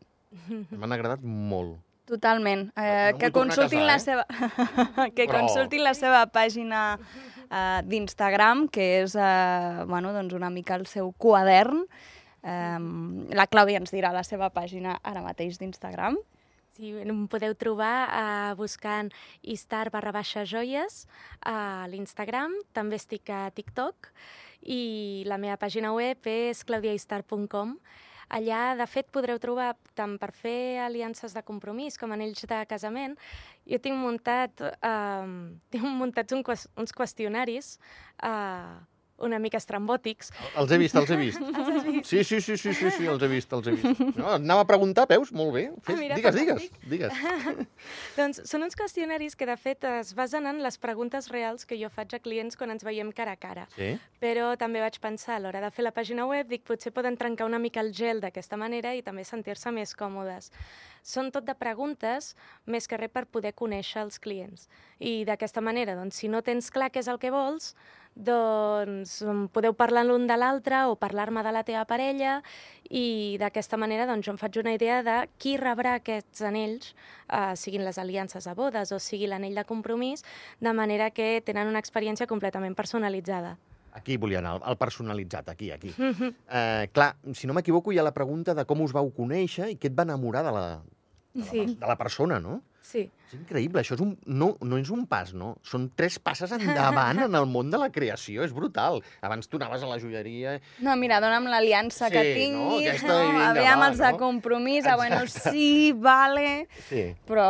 M'han 0.71 0.91
agradat 0.95 1.21
molt. 1.23 1.79
Totalment. 2.07 2.65
No 2.75 2.83
Eh, 2.83 3.09
em 3.11 3.17
que 3.19 3.31
consultin 3.31 3.85
casar, 3.85 3.87
la 3.87 3.95
eh? 3.95 3.99
seva 3.99 4.25
que 5.15 5.25
Però- 5.27 5.39
consultin 5.39 5.83
la 5.83 5.93
seva 5.95 6.25
pàgina 6.31 6.97
eh, 7.49 7.81
d'Instagram, 7.87 8.67
que 8.67 9.01
és 9.03 9.15
eh, 9.15 9.83
bueno, 9.87 10.11
doncs 10.13 10.33
una 10.33 10.49
mica 10.49 10.75
el 10.75 10.87
seu 10.87 11.11
quadern. 11.13 11.85
Eh, 12.43 12.79
la 13.37 13.47
Clàudia 13.47 13.77
ens 13.79 13.91
dirà 13.93 14.11
la 14.11 14.23
seva 14.27 14.49
pàgina 14.49 14.97
ara 15.03 15.21
mateix 15.23 15.59
d'Instagram. 15.61 16.17
Sí, 16.71 16.93
em 17.03 17.25
podeu 17.27 17.51
trobar 17.59 18.07
uh, 18.07 18.55
buscant 18.55 19.09
istar 19.43 19.89
barra 19.91 20.13
baixa 20.15 20.45
joies 20.47 21.03
a 21.43 21.85
l'Instagram, 21.91 22.53
també 22.71 22.95
estic 22.95 23.27
a 23.29 23.49
TikTok 23.51 24.07
i 24.71 25.23
la 25.27 25.35
meva 25.37 25.57
pàgina 25.59 25.91
web 25.93 26.23
és 26.31 26.63
claudiaistar.com. 26.63 27.75
Allà, 28.31 28.75
de 28.79 28.85
fet, 28.87 29.09
podreu 29.11 29.39
trobar 29.43 29.73
tant 29.97 30.13
per 30.19 30.29
fer 30.31 30.79
aliances 30.85 31.33
de 31.35 31.43
compromís 31.43 31.97
com 31.99 32.13
anells 32.15 32.45
de 32.47 32.59
casament. 32.69 33.17
Jo 33.67 33.79
tinc 33.83 33.99
muntat, 33.99 34.63
uh, 34.79 35.27
tinc 35.73 35.89
muntats 35.99 36.37
un, 36.37 36.45
uns 36.79 36.95
qüestionaris 36.95 37.73
uh, 38.23 38.79
una 39.23 39.39
mica 39.39 39.57
estrambòtics, 39.61 40.31
Els 40.57 40.71
he 40.71 40.77
vist, 40.81 40.95
els 40.99 41.09
he 41.11 41.17
vist. 41.23 41.39
Sí, 42.07 42.23
sí, 42.23 42.41
sí, 42.41 42.57
sí, 42.57 42.73
sí, 42.73 42.91
sí, 42.91 43.05
els 43.07 43.21
he 43.23 43.29
vist, 43.31 43.53
els 43.53 43.67
he 43.67 43.75
vist. 43.77 44.01
No, 44.21 44.33
anava 44.35 44.65
a 44.65 44.69
preguntar, 44.69 45.07
veus? 45.09 45.31
Molt 45.31 45.53
bé. 45.55 45.65
Fes, 45.85 45.95
Ah, 45.95 45.99
mira, 45.99 46.15
digues, 46.19 46.35
digues, 46.35 46.69
digues. 46.89 47.13
Doncs 48.17 48.41
són 48.49 48.65
uns 48.65 48.75
qüestionaris 48.77 49.35
que, 49.37 49.47
de 49.49 49.55
fet, 49.59 49.83
es 50.01 50.13
basen 50.17 50.47
en 50.49 50.61
les 50.63 50.77
preguntes 50.81 51.29
reals 51.31 51.65
que 51.65 51.77
jo 51.79 51.89
faig 51.93 52.13
a 52.17 52.19
clients 52.23 52.57
quan 52.59 52.73
ens 52.73 52.83
veiem 52.87 53.11
cara 53.15 53.35
a 53.37 53.39
cara. 53.39 53.67
Sí? 53.75 53.93
Però 54.21 54.51
també 54.59 54.81
vaig 54.83 54.99
pensar, 55.03 55.37
a 55.37 55.43
l'hora 55.43 55.61
de 55.63 55.71
fer 55.73 55.85
la 55.85 55.93
pàgina 55.95 56.25
web, 56.29 56.47
dic, 56.51 56.63
potser 56.67 56.91
poden 56.95 57.17
trencar 57.17 57.47
una 57.49 57.59
mica 57.59 57.81
el 57.83 57.93
gel 57.95 58.21
d'aquesta 58.23 58.57
manera 58.59 58.93
i 58.97 59.01
també 59.05 59.23
sentir-se 59.27 59.71
més 59.71 59.95
còmodes. 59.97 60.51
Són 61.03 61.31
tot 61.33 61.47
de 61.47 61.55
preguntes, 61.57 62.35
més 62.69 62.85
que 62.87 62.97
res 62.99 63.09
per 63.09 63.25
poder 63.25 63.55
conèixer 63.57 64.03
els 64.03 64.19
clients. 64.21 64.67
I 65.01 65.23
d'aquesta 65.25 65.61
manera, 65.65 65.95
doncs, 65.97 66.19
si 66.21 66.29
no 66.29 66.43
tens 66.45 66.69
clar 66.69 66.91
què 66.93 67.01
és 67.01 67.09
el 67.09 67.17
que 67.17 67.31
vols, 67.33 67.71
doncs 68.15 69.21
mm, 69.23 69.49
podeu 69.55 69.73
parlar 69.77 70.03
l'un 70.05 70.27
de 70.27 70.37
l'altre 70.37 70.83
o 70.91 70.97
parlar-me 70.99 71.43
de 71.43 71.53
la 71.55 71.63
teva 71.67 71.85
parella 71.89 72.41
i 72.89 73.37
d'aquesta 73.39 73.79
manera 73.79 74.05
doncs, 74.09 74.25
jo 74.27 74.35
em 74.35 74.39
faig 74.39 74.59
una 74.59 74.73
idea 74.75 75.01
de 75.03 75.17
qui 75.39 75.55
rebrà 75.57 75.95
aquests 75.99 76.43
anells, 76.47 76.93
eh, 77.31 77.55
siguin 77.55 77.85
les 77.87 77.97
aliances 77.97 78.45
de 78.45 78.55
bodes 78.55 78.91
o 78.91 78.99
sigui 78.99 79.29
l'anell 79.31 79.55
de 79.55 79.65
compromís, 79.65 80.25
de 80.59 80.73
manera 80.73 81.11
que 81.11 81.41
tenen 81.45 81.71
una 81.71 81.79
experiència 81.79 82.27
completament 82.27 82.75
personalitzada. 82.75 83.57
Aquí 83.93 84.15
volia 84.15 84.39
anar, 84.39 84.61
el 84.63 84.77
personalitzat, 84.79 85.49
aquí, 85.51 85.71
aquí. 85.71 85.91
Eh, 85.99 86.87
clar, 86.93 87.15
si 87.35 87.47
no 87.47 87.53
m'equivoco, 87.53 87.91
hi 87.91 87.99
ha 87.99 88.07
la 88.07 88.15
pregunta 88.15 88.55
de 88.55 88.63
com 88.65 88.81
us 88.85 88.93
vau 88.95 89.11
conèixer 89.11 89.67
i 89.71 89.75
què 89.75 89.91
et 89.91 89.97
va 89.97 90.07
enamorar 90.07 90.45
de 90.47 90.53
la, 90.55 90.65
Sí, 91.31 91.77
de 91.79 91.87
la 91.87 91.95
persona, 91.95 92.39
no? 92.43 92.61
Sí. 92.81 93.05
És 93.31 93.37
increïble, 93.37 93.79
això 93.79 93.95
és 93.95 94.01
un, 94.03 94.15
no, 94.27 94.49
no 94.67 94.77
és 94.81 94.89
un 94.91 95.05
pas, 95.07 95.29
no? 95.37 95.53
Són 95.63 95.85
tres 95.95 96.17
passes 96.19 96.51
endavant 96.51 97.21
en 97.27 97.37
el 97.39 97.45
món 97.47 97.69
de 97.71 97.79
la 97.79 97.87
creació, 97.93 98.43
és 98.43 98.51
brutal. 98.51 98.99
Abans 99.23 99.47
tu 99.47 99.59
anaves 99.61 99.85
a 99.85 99.91
la 99.91 99.99
joieria... 100.01 100.57
No, 100.83 100.97
mira, 100.99 101.21
dona'm 101.23 101.47
l'aliança 101.51 102.09
Sí, 102.09 102.17
que 102.17 102.25
no? 102.25 102.35
tinguis, 102.41 102.89
Aquesta 102.95 103.13
no? 103.13 103.21
i 103.21 103.31
vinga, 103.31 103.47
Aviam 103.53 103.85
va, 103.85 103.87
els 103.93 104.01
de 104.03 104.11
no? 104.11 104.19
compromís, 104.19 104.89
ah, 104.89 104.97
bueno, 104.99 105.21
Exacte. 105.23 105.55
sí, 105.55 105.93
vale... 105.95 106.67
Sí. 106.89 107.05
Però 107.29 107.47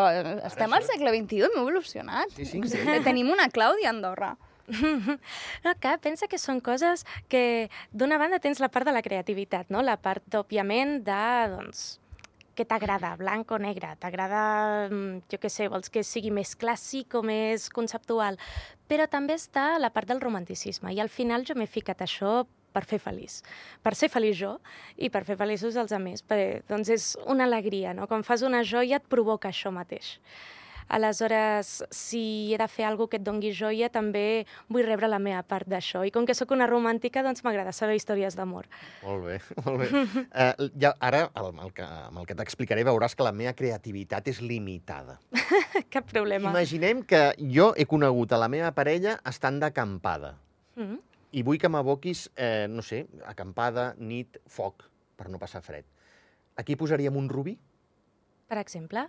estem 0.51 0.77
al 0.77 0.85
segle 0.85 1.15
XXI, 1.17 1.43
hem 1.50 1.59
evolucionat. 1.63 2.38
Sí, 2.38 2.45
sí, 2.45 2.61
increïble. 2.61 3.01
Tenim 3.09 3.33
una 3.33 3.50
Clàudia 3.50 3.89
a 3.89 3.95
Andorra. 3.95 4.35
No, 5.65 5.73
clar, 5.79 5.97
pensa 6.03 6.27
que 6.31 6.39
són 6.39 6.61
coses 6.63 7.03
que, 7.31 7.69
d'una 7.91 8.19
banda, 8.21 8.39
tens 8.43 8.61
la 8.63 8.69
part 8.71 8.88
de 8.88 8.93
la 8.95 9.01
creativitat, 9.05 9.69
no? 9.73 9.81
La 9.85 9.97
part, 10.01 10.23
òbviament, 10.38 11.00
de, 11.07 11.23
doncs, 11.55 11.81
què 12.55 12.65
t'agrada, 12.67 13.15
blanc 13.20 13.51
o 13.51 13.60
negre? 13.62 13.93
T'agrada, 14.00 14.88
mm, 14.89 15.27
jo 15.31 15.39
què 15.41 15.50
sé, 15.50 15.67
vols 15.72 15.89
que 15.89 16.03
sigui 16.03 16.31
més 16.31 16.55
clàssic 16.55 17.15
o 17.15 17.22
més 17.24 17.70
conceptual? 17.70 18.39
Però 18.88 19.08
també 19.08 19.36
està 19.39 19.77
la 19.79 19.89
part 19.89 20.08
del 20.08 20.22
romanticisme, 20.22 20.93
i 20.93 21.00
al 21.00 21.10
final 21.10 21.46
jo 21.48 21.55
m'he 21.55 21.67
ficat 21.67 22.01
això 22.01 22.46
per 22.72 22.86
fer 22.88 23.00
feliç. 23.03 23.41
Per 23.84 23.93
ser 23.96 24.10
feliç 24.12 24.38
jo 24.39 24.55
i 24.98 25.10
per 25.10 25.24
fer 25.27 25.38
feliços 25.39 25.75
els 25.75 25.91
altres. 25.91 26.24
Doncs 26.70 26.89
és 26.89 27.17
una 27.27 27.43
alegria, 27.43 27.93
no? 27.93 28.08
Quan 28.08 28.24
fas 28.24 28.41
una 28.48 28.63
joia 28.63 29.01
et 29.01 29.08
provoca 29.12 29.51
això 29.51 29.72
mateix. 29.75 30.17
Aleshores, 30.88 31.83
si 31.91 32.53
he 32.53 32.57
de 32.57 32.67
fer 32.71 32.85
alguna 32.88 33.09
que 33.11 33.19
et 33.19 33.25
dongui 33.25 33.51
joia, 33.55 33.89
també 33.89 34.45
vull 34.69 34.85
rebre 34.85 35.09
la 35.09 35.19
meva 35.19 35.41
part 35.43 35.67
d'això. 35.69 36.03
I 36.05 36.11
com 36.13 36.25
que 36.27 36.35
sóc 36.38 36.51
una 36.55 36.67
romàntica, 36.69 37.23
doncs 37.25 37.43
m'agrada 37.45 37.73
saber 37.75 37.95
històries 38.00 38.38
d'amor. 38.38 38.67
Molt 39.03 39.25
bé, 39.25 39.38
molt 39.65 39.81
bé. 39.83 39.89
Uh, 40.29 40.69
ja, 40.81 40.93
ara, 41.00 41.27
amb 41.33 41.63
el 41.65 41.73
que, 41.77 41.85
amb 41.85 42.21
el 42.21 42.27
que 42.29 42.38
t'explicaré, 42.38 42.85
veuràs 42.88 43.15
que 43.17 43.25
la 43.25 43.33
meva 43.35 43.53
creativitat 43.57 44.27
és 44.31 44.41
limitada. 44.41 45.19
Cap 45.93 46.09
problema. 46.11 46.51
Imaginem 46.51 47.05
que 47.07 47.31
jo 47.41 47.71
he 47.77 47.88
conegut 47.89 48.33
a 48.33 48.41
la 48.41 48.51
meva 48.51 48.73
parella 48.75 49.17
estant 49.27 49.61
d'acampada. 49.61 50.35
Mm. 50.79 51.00
I 51.31 51.43
vull 51.47 51.59
que 51.59 51.69
m'aboquis, 51.71 52.25
eh, 52.35 52.67
no 52.67 52.83
sé, 52.83 53.05
acampada, 53.25 53.93
nit, 53.97 54.41
foc, 54.51 54.83
per 55.15 55.29
no 55.31 55.39
passar 55.39 55.61
fred. 55.63 55.88
Aquí 56.59 56.75
posaríem 56.75 57.15
un 57.15 57.29
rubí? 57.31 57.55
Per 58.51 58.57
exemple, 58.59 59.05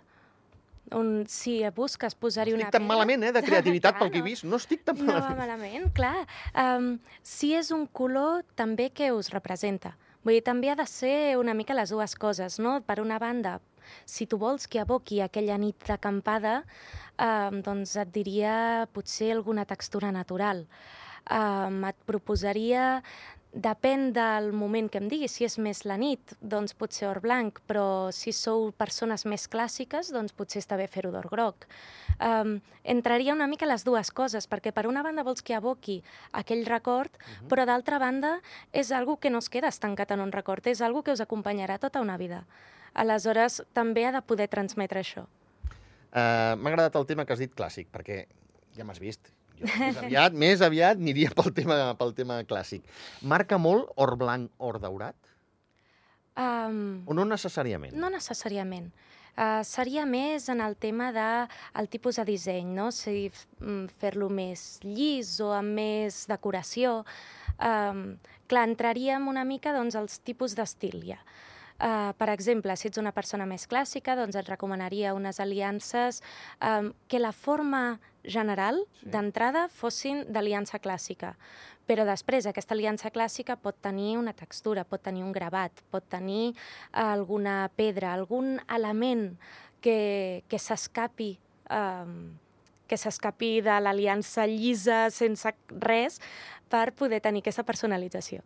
un, 0.91 1.25
si 1.27 1.61
busques 1.75 2.15
posar-hi 2.15 2.53
una 2.53 2.65
Estic 2.67 2.73
tan 2.75 2.83
pedra... 2.83 2.93
malament, 2.95 3.23
eh, 3.23 3.31
de 3.31 3.41
creativitat, 3.43 3.97
pel 3.99 4.11
que 4.11 4.19
he 4.19 4.25
vist. 4.31 4.43
No 4.43 4.57
estic 4.57 4.83
tan 4.83 4.97
No 4.99 5.13
va 5.13 5.19
malament. 5.19 5.39
malament, 5.39 5.91
clar. 5.95 6.27
Um, 6.53 6.97
si 7.21 7.53
és 7.55 7.71
un 7.71 7.85
color, 7.87 8.43
també 8.55 8.89
què 8.93 9.11
us 9.15 9.31
representa? 9.33 9.95
Vull 10.23 10.37
dir, 10.37 10.43
també 10.43 10.69
ha 10.71 10.75
de 10.79 10.85
ser 10.87 11.35
una 11.37 11.53
mica 11.53 11.73
les 11.75 11.89
dues 11.91 12.15
coses, 12.15 12.59
no? 12.59 12.77
Per 12.81 12.99
una 13.01 13.17
banda, 13.19 13.57
si 14.05 14.25
tu 14.25 14.37
vols 14.39 14.67
que 14.67 14.79
aboqui 14.79 15.19
aquella 15.21 15.57
nit 15.59 15.75
d'acampada, 15.87 16.63
um, 17.19 17.61
doncs 17.65 17.97
et 17.99 18.11
diria 18.15 18.87
potser 18.93 19.33
alguna 19.33 19.65
textura 19.65 20.11
natural. 20.15 20.65
Um, 21.31 21.83
et 21.87 21.99
proposaria 22.09 23.01
Depèn 23.53 24.07
del 24.15 24.47
moment 24.49 24.87
que 24.89 24.97
em 24.97 25.05
diguis, 25.05 25.35
si 25.37 25.45
és 25.45 25.59
més 25.61 25.83
la 25.85 25.93
nit, 26.01 26.31
doncs 26.41 26.73
potser 26.73 27.05
or 27.05 27.19
blanc, 27.21 27.59
però 27.69 28.09
si 28.09 28.31
sou 28.33 28.71
persones 28.73 29.27
més 29.29 29.45
clàssiques, 29.45 30.09
doncs 30.09 30.33
potser 30.33 30.63
està 30.63 30.73
bé 30.79 30.87
fer-ho 30.89 31.11
d'or 31.13 31.27
groc. 31.29 31.67
Um, 32.17 32.55
entraria 32.81 33.35
una 33.37 33.45
mica 33.51 33.69
les 33.69 33.85
dues 33.85 34.09
coses, 34.09 34.49
perquè 34.49 34.73
per 34.73 34.87
una 34.89 35.03
banda 35.05 35.21
vols 35.21 35.45
que 35.45 35.53
aboqui 35.53 35.99
aquell 36.33 36.65
record, 36.65 37.13
però 37.45 37.67
d'altra 37.69 38.01
banda 38.01 38.39
és 38.73 38.89
algo 38.91 39.19
que 39.21 39.29
no 39.29 39.37
es 39.37 39.51
queda 39.53 39.69
estancat 39.69 40.15
en 40.17 40.25
un 40.25 40.33
record, 40.33 40.65
és 40.65 40.81
algo 40.81 41.05
que 41.05 41.13
us 41.13 41.21
acompanyarà 41.21 41.77
tota 41.77 42.01
una 42.01 42.17
vida. 42.17 42.47
Aleshores, 42.97 43.61
també 43.77 44.07
ha 44.07 44.15
de 44.17 44.25
poder 44.25 44.49
transmetre 44.49 45.05
això. 45.05 45.27
Uh, 46.09 46.57
M'ha 46.57 46.73
agradat 46.73 46.97
el 46.97 47.05
tema 47.05 47.29
que 47.29 47.37
has 47.37 47.45
dit 47.45 47.53
clàssic, 47.53 47.93
perquè 47.93 48.23
ja 48.73 48.81
m'has 48.81 49.01
vist. 49.01 49.29
Jo 49.61 49.69
més 49.79 49.97
aviat, 50.01 50.33
més 50.33 50.61
aviat 50.65 50.99
aniria 50.99 51.31
pel 51.35 51.53
tema, 51.55 51.77
pel 51.99 52.13
tema 52.17 52.41
clàssic. 52.47 52.83
Marca 53.21 53.59
molt 53.61 53.91
or 53.95 54.15
blanc, 54.19 54.51
or 54.57 54.79
daurat? 54.81 55.15
Um, 56.35 57.03
O 57.05 57.13
no 57.13 57.25
necessàriament? 57.29 57.93
No 57.93 58.09
necessàriament. 58.09 58.89
Uh, 59.33 59.63
seria 59.65 60.03
més 60.05 60.45
en 60.49 60.59
el 60.61 60.75
tema 60.77 61.07
de 61.13 61.27
el 61.81 61.87
tipus 61.89 62.19
de 62.19 62.25
disseny, 62.27 62.69
no? 62.75 62.91
Si 62.93 63.31
mm, 63.31 63.87
fer-lo 64.01 64.29
més 64.29 64.77
llis 64.85 65.39
o 65.41 65.49
amb 65.55 65.73
més 65.79 66.23
decoració. 66.29 66.99
Um, 67.57 68.19
clar, 68.49 68.67
entraríem 68.69 69.25
una 69.29 69.45
mica 69.45 69.73
doncs, 69.73 69.97
als 69.97 70.19
tipus 70.21 70.53
d'estil 70.57 71.01
ja. 71.07 71.19
Uh, 71.81 72.13
per 72.17 72.29
exemple, 72.29 72.75
si 72.77 72.87
ets 72.91 73.01
una 73.01 73.11
persona 73.11 73.47
més 73.49 73.65
clàssica, 73.69 74.13
doncs 74.15 74.37
et 74.37 74.49
recomanaria 74.49 75.15
unes 75.17 75.41
aliances 75.41 76.21
um, 76.61 76.91
que 77.09 77.21
la 77.21 77.33
forma 77.33 77.99
general 78.23 78.83
Sí. 79.01 79.09
d'entrada 79.11 79.67
fossin 79.69 80.25
d'aliança 80.31 80.79
clàssica. 80.79 81.35
Però 81.87 82.05
després 82.07 82.45
aquesta 82.47 82.73
aliança 82.73 83.11
clàssica 83.11 83.57
pot 83.57 83.75
tenir 83.81 84.17
una 84.17 84.33
textura, 84.33 84.83
pot 84.85 85.01
tenir 85.03 85.23
un 85.23 85.31
gravat, 85.35 85.71
pot 85.91 86.03
tenir 86.07 86.55
alguna 86.91 87.69
pedra, 87.75 88.13
algun 88.13 88.59
element 88.69 89.37
que, 89.81 90.43
que 90.47 90.59
s'escapi 90.59 91.37
um, 91.69 92.37
que 92.87 92.97
s'escapi 92.99 93.61
de 93.63 93.79
l'aliança 93.81 94.45
llisa 94.45 95.09
sense 95.09 95.49
res 95.79 96.19
per 96.69 96.91
poder 96.93 97.21
tenir 97.23 97.39
aquesta 97.41 97.63
personalització. 97.63 98.43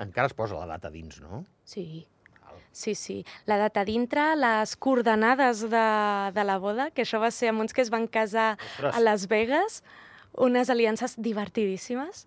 Encara 0.00 0.26
es 0.30 0.34
posa 0.34 0.56
la 0.56 0.66
data 0.66 0.90
dins, 0.90 1.20
no? 1.20 1.44
Sí. 1.64 2.06
Sí, 2.72 2.94
sí. 2.94 3.24
La 3.46 3.56
data 3.58 3.84
dintre, 3.84 4.36
les 4.36 4.76
coordenades 4.76 5.62
de, 5.70 5.86
de 6.34 6.44
la 6.44 6.58
boda, 6.58 6.90
que 6.90 7.02
això 7.02 7.20
va 7.20 7.30
ser 7.30 7.50
amb 7.50 7.60
uns 7.64 7.72
que 7.72 7.82
es 7.82 7.90
van 7.90 8.06
casar 8.06 8.56
Ostres. 8.58 8.94
a 8.94 9.00
Las 9.00 9.26
Vegas, 9.28 9.82
unes 10.32 10.70
aliances 10.70 11.16
divertidíssimes, 11.18 12.26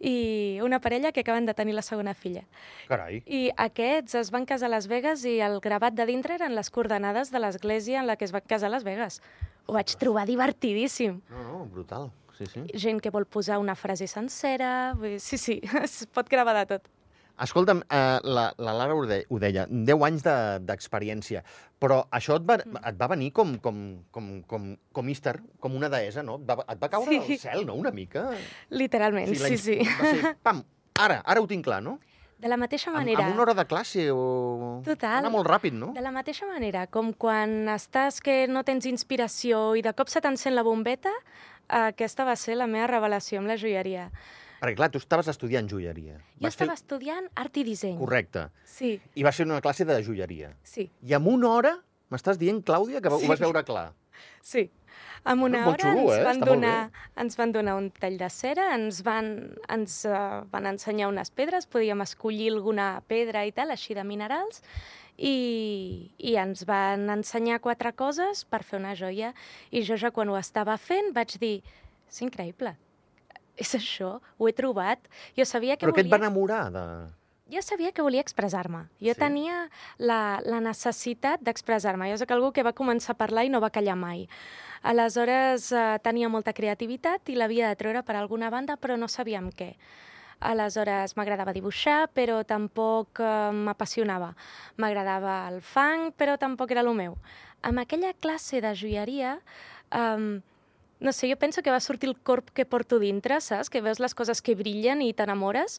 i 0.00 0.58
una 0.64 0.80
parella 0.80 1.12
que 1.12 1.20
acaben 1.20 1.44
de 1.44 1.52
tenir 1.54 1.74
la 1.74 1.82
segona 1.82 2.14
filla. 2.14 2.46
Carai. 2.88 3.20
I 3.26 3.50
aquests 3.56 4.16
es 4.16 4.30
van 4.32 4.46
casar 4.48 4.70
a 4.70 4.72
Las 4.72 4.88
Vegas 4.88 5.26
i 5.28 5.38
el 5.44 5.60
gravat 5.60 5.92
de 5.94 6.06
dintre 6.08 6.38
eren 6.38 6.56
les 6.56 6.70
coordenades 6.72 7.30
de 7.30 7.42
l'església 7.42 8.00
en 8.00 8.08
la 8.08 8.16
que 8.16 8.24
es 8.24 8.32
van 8.32 8.46
casar 8.48 8.70
a 8.70 8.74
Las 8.78 8.84
Vegas. 8.84 9.20
Ho 9.66 9.76
vaig 9.76 9.92
trobar 10.00 10.24
divertidíssim. 10.26 11.20
No, 11.28 11.42
no, 11.44 11.66
brutal. 11.66 12.08
Sí, 12.38 12.46
sí. 12.48 12.64
Gent 12.72 13.02
que 13.04 13.12
vol 13.12 13.26
posar 13.28 13.58
una 13.60 13.74
frase 13.76 14.06
sencera... 14.08 14.96
Sí, 15.18 15.36
sí, 15.36 15.60
es 15.82 16.06
pot 16.08 16.28
gravar 16.32 16.56
de 16.56 16.64
tot. 16.72 16.88
Escolta'm, 17.40 17.80
eh, 17.88 18.18
la, 18.24 18.52
la 18.58 18.72
Lara 18.76 18.94
ho, 18.94 19.06
de, 19.08 19.22
ho 19.28 19.38
deia, 19.40 19.66
10 19.70 20.02
anys 20.06 20.22
de- 20.26 20.58
d'experiència, 20.68 21.40
però 21.80 22.02
això 22.12 22.36
et 22.36 22.44
va, 22.48 22.58
et 22.60 22.98
va 23.00 23.08
venir 23.08 23.30
com, 23.32 23.54
com, 23.64 23.78
com, 24.12 24.28
com, 24.46 24.66
com 24.92 25.08
Easter, 25.08 25.38
com 25.58 25.74
una 25.78 25.88
deessa, 25.88 26.22
no? 26.22 26.36
Et 26.36 26.46
va, 26.50 26.58
et 26.68 26.82
va 26.82 26.90
caure 26.92 27.10
Sí. 27.10 27.18
del 27.26 27.38
cel, 27.40 27.64
no?, 27.66 27.74
una 27.80 27.90
mica. 27.90 28.28
Literalment, 28.70 29.34
sí, 29.34 29.56
sí. 29.56 29.78
Va 29.80 30.10
ser, 30.10 30.36
pam, 30.42 30.62
ara, 31.00 31.22
ara 31.24 31.40
ho 31.40 31.46
tinc 31.48 31.64
clar, 31.64 31.80
no? 31.82 31.98
De 32.40 32.48
la 32.48 32.56
mateixa 32.56 32.88
Amb, 32.88 32.96
manera... 33.02 33.24
amb 33.24 33.34
una 33.34 33.42
hora 33.42 33.54
de 33.54 33.66
classe 33.68 34.06
o... 34.12 34.80
Total. 34.84 35.18
Anar 35.20 35.30
molt 35.32 35.44
ràpid, 35.48 35.74
no? 35.76 35.90
De 35.92 36.00
la 36.00 36.12
mateixa 36.12 36.46
manera, 36.48 36.86
com 36.88 37.10
quan 37.12 37.68
estàs 37.68 38.20
que 38.24 38.46
no 38.48 38.62
tens 38.64 38.86
inspiració 38.88 39.74
i 39.76 39.82
de 39.84 39.92
cop 39.92 40.08
se 40.08 40.22
t'encén 40.24 40.54
la 40.56 40.62
bombeta, 40.64 41.12
aquesta 41.68 42.24
va 42.24 42.36
ser 42.40 42.56
la 42.56 42.66
meva 42.66 42.86
revelació 42.88 43.42
amb 43.42 43.48
la 43.52 43.58
joieria. 43.60 44.06
Perquè, 44.60 44.74
clar, 44.76 44.90
tu 44.92 44.98
estaves 45.00 45.28
estudiant 45.32 45.68
joieria. 45.70 46.18
Jo 46.40 46.48
estava 46.48 46.74
estudiant 46.76 47.28
art 47.34 47.56
i 47.56 47.64
disseny. 47.64 47.96
Correcte. 47.98 48.48
Sí, 48.68 48.98
I 49.16 49.22
va 49.24 49.32
ser 49.32 49.46
una 49.46 49.60
classe 49.64 49.84
de 49.88 50.02
joieria. 50.04 50.54
sí, 50.62 50.90
I 51.02 51.14
en 51.14 51.26
una 51.26 51.48
hora 51.48 51.78
m'estàs 52.10 52.36
dient, 52.38 52.62
Clàudia, 52.64 53.00
que 53.00 53.08
ho 53.08 53.18
Sí. 53.20 53.26
vas 53.26 53.40
veure 53.40 53.64
clar. 53.64 53.92
sí. 54.42 54.70
En 55.24 55.42
una 55.42 55.68
hora 55.68 55.92
xulo, 55.92 56.08
ens, 56.14 56.18
eh? 56.18 56.24
van 56.24 56.36
Està 56.40 56.46
donar, 56.46 56.90
ens 57.16 57.36
van 57.36 57.52
donar 57.52 57.74
un 57.76 57.90
tall 57.90 58.16
de 58.16 58.28
cera, 58.30 58.74
ens 58.74 59.02
van, 59.04 59.54
ens, 59.68 60.04
uh, 60.08 60.44
van 60.50 60.64
ensenyar 60.66 61.08
unes 61.08 61.30
pedres, 61.30 61.66
podíem 61.66 62.00
escollir 62.00 62.50
alguna 62.54 63.02
pedra 63.06 63.44
i 63.44 63.52
tal, 63.52 63.70
així 63.70 63.92
de 63.94 64.02
minerals, 64.02 64.62
i, 65.18 66.10
i 66.18 66.36
ens 66.40 66.64
van 66.64 67.08
ensenyar 67.12 67.60
quatre 67.60 67.92
coses 67.92 68.44
per 68.48 68.62
fer 68.64 68.78
una 68.80 68.94
joia. 68.96 69.34
I 69.70 69.82
jo 69.84 69.96
ja 70.00 70.10
quan 70.10 70.28
ho 70.32 70.38
estava 70.40 70.76
fent 70.78 71.12
vaig 71.12 71.36
dir, 71.38 71.62
és 72.08 72.22
increïble, 72.24 72.74
és 73.60 73.74
això, 73.76 74.14
ho 74.38 74.48
he 74.48 74.52
trobat. 74.56 75.04
Jo 75.36 75.44
sabia 75.44 75.76
que 75.76 75.84
Però 75.86 75.92
què 75.94 76.00
et 76.02 76.08
volia... 76.08 76.16
va 76.18 76.24
enamorar 76.26 76.62
de... 76.74 76.84
Jo 77.50 77.58
sabia 77.66 77.90
que 77.90 78.02
volia 78.06 78.22
expressar-me. 78.22 78.84
Jo 79.02 79.10
Sí? 79.12 79.18
tenia 79.18 79.64
la, 79.98 80.38
la 80.46 80.60
necessitat 80.62 81.42
d'expressar-me. 81.42 82.06
Jo 82.12 82.16
soc 82.20 82.30
algú 82.30 82.52
que 82.54 82.62
va 82.62 82.72
començar 82.72 83.16
a 83.16 83.18
parlar 83.18 83.42
i 83.44 83.50
no 83.50 83.58
va 83.60 83.72
callar 83.74 83.96
mai. 83.98 84.28
Aleshores, 84.86 85.72
eh, 85.74 85.98
tenia 86.02 86.28
molta 86.30 86.54
creativitat 86.56 87.28
i 87.28 87.34
l'havia 87.36 87.68
de 87.68 87.76
treure 87.76 88.02
per 88.06 88.14
alguna 88.16 88.48
banda, 88.54 88.76
però 88.80 88.96
no 88.96 89.08
sabíem 89.10 89.50
què. 89.50 89.74
Aleshores, 90.40 91.16
m'agradava 91.18 91.52
dibuixar, 91.52 92.06
però 92.16 92.38
tampoc 92.48 93.20
eh, 93.20 93.50
m'apassionava. 93.52 94.30
M'agradava 94.80 95.34
el 95.50 95.58
fang, 95.60 96.12
però 96.16 96.38
tampoc 96.40 96.70
era 96.72 96.80
el 96.86 96.94
meu. 96.96 97.18
Amb 97.66 97.82
aquella 97.82 98.14
classe 98.14 98.62
de 98.64 98.72
joieria, 98.78 99.34
eh, 99.90 100.40
no 101.00 101.12
sé, 101.12 101.30
jo 101.30 101.36
penso 101.40 101.62
que 101.64 101.72
va 101.72 101.80
sortir 101.80 102.08
el 102.10 102.16
corp 102.16 102.50
que 102.54 102.66
porto 102.68 102.98
dintre, 103.00 103.40
saps? 103.40 103.70
Que 103.72 103.80
veus 103.80 103.98
les 104.00 104.14
coses 104.14 104.42
que 104.44 104.54
brillen 104.54 105.00
i 105.02 105.12
t'enamores. 105.16 105.78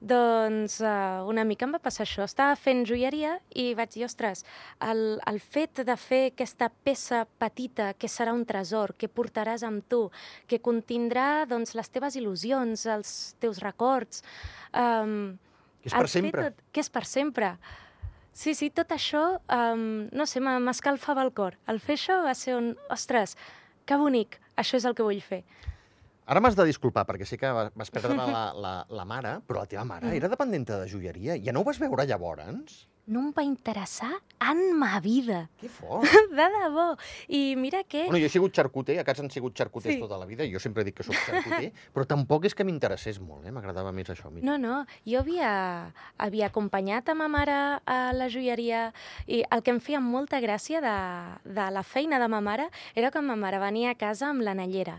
Doncs 0.00 0.80
uh, 0.84 1.22
una 1.30 1.44
mica 1.46 1.64
em 1.64 1.72
va 1.76 1.80
passar 1.80 2.04
això. 2.04 2.26
Estava 2.26 2.56
fent 2.58 2.84
joieria 2.88 3.38
i 3.54 3.70
vaig 3.78 3.94
dir, 3.94 4.04
ostres, 4.04 4.44
el, 4.84 5.20
el 5.26 5.40
fet 5.40 5.80
de 5.86 5.96
fer 5.96 6.20
aquesta 6.32 6.68
peça 6.84 7.24
petita 7.38 7.92
que 7.94 8.10
serà 8.10 8.34
un 8.36 8.44
tresor, 8.44 8.92
que 8.98 9.08
portaràs 9.08 9.64
amb 9.66 9.86
tu, 9.88 10.10
que 10.50 10.58
contindrà 10.60 11.46
doncs, 11.48 11.74
les 11.78 11.88
teves 11.88 12.18
il·lusions, 12.20 12.86
els 12.90 13.16
teus 13.40 13.62
records... 13.64 14.22
Um, 14.74 15.36
Que 15.86 15.92
és 15.92 15.94
per 15.94 16.08
sempre. 16.10 16.48
Tot, 16.50 16.62
que 16.74 16.82
és 16.82 16.88
per 16.90 17.04
sempre. 17.06 17.52
Sí, 18.36 18.52
sí, 18.58 18.68
tot 18.74 18.90
això, 18.92 19.38
um, 19.48 20.08
no 20.12 20.26
sé, 20.26 20.42
m'e- 20.42 20.58
m'escalfava 20.60 21.22
el 21.22 21.30
cor. 21.32 21.54
El 21.70 21.78
fer 21.80 21.94
això 21.96 22.18
va 22.26 22.34
ser 22.34 22.56
un... 22.58 22.72
Ostres, 22.92 23.36
que 23.86 23.96
bonic, 23.96 24.34
això 24.56 24.76
és 24.80 24.84
el 24.84 24.94
que 24.94 25.02
vull 25.06 25.20
fer. 25.20 25.42
Ara 26.26 26.40
m'has 26.42 26.56
de 26.58 26.64
disculpar, 26.66 27.04
perquè 27.06 27.24
sé 27.28 27.38
que 27.38 27.46
va- 27.54 27.70
vas 27.74 27.90
perdre 27.94 28.16
la, 28.18 28.52
la, 28.54 28.74
la 28.90 29.04
mare, 29.04 29.36
però 29.46 29.60
la 29.62 29.66
teva 29.70 29.84
mare 29.84 30.06
Mm. 30.08 30.16
era 30.18 30.28
dependenta 30.28 30.80
de 30.80 30.88
joieria. 30.90 31.36
Ja 31.42 31.52
no 31.52 31.60
ho 31.60 31.64
vas 31.64 31.78
veure 31.78 32.06
llavors? 32.06 32.88
No 33.06 33.20
em 33.22 33.28
va 33.30 33.42
interessar 33.46 34.08
en 34.50 34.60
ma 34.78 34.98
vida. 35.00 35.44
Que 35.60 35.68
fort! 35.76 36.02
De 36.32 36.46
debò. 36.56 36.86
I 37.28 37.54
mira 37.56 37.84
que... 37.84 38.04
bueno, 38.08 38.18
jo 38.18 38.26
he 38.26 38.32
sigut 38.32 38.54
xarcuter, 38.56 38.96
a 38.98 39.04
casa 39.06 39.22
han 39.22 39.30
sigut 39.30 39.54
xarcuters 39.54 39.94
Sí. 39.94 40.00
tota 40.02 40.18
la 40.18 40.26
vida, 40.26 40.42
jo 40.50 40.58
sempre 40.58 40.82
dic 40.82 40.96
que 40.98 41.06
sóc 41.06 41.14
xarcuter, 41.14 41.70
però 41.94 42.04
tampoc 42.10 42.48
és 42.50 42.54
que 42.58 42.66
m'interessés 42.66 43.20
molt, 43.22 43.46
eh? 43.46 43.52
m'agradava 43.54 43.92
més 43.94 44.10
això. 44.10 44.26
a 44.26 44.30
mi. 44.34 44.42
No, 44.42 44.56
no, 44.58 44.80
jo 45.06 45.20
havia, 45.22 45.52
havia 46.18 46.48
acompanyat 46.50 47.08
a 47.08 47.14
ma 47.14 47.28
mare 47.30 47.56
a 47.86 48.00
la 48.12 48.26
joieria 48.28 48.88
i 49.30 49.44
el 49.50 49.62
que 49.62 49.70
em 49.76 49.78
feia 49.80 50.00
molta 50.02 50.40
gràcia 50.42 50.82
de, 50.82 50.96
de 51.46 51.68
la 51.70 51.84
feina 51.86 52.18
de 52.18 52.26
ma 52.28 52.40
mare 52.42 52.66
era 52.94 53.12
quan 53.14 53.24
ma 53.30 53.36
mare 53.38 53.62
venia 53.62 53.94
a 53.94 53.98
casa 53.98 54.32
amb 54.34 54.42
l'anellera. 54.42 54.98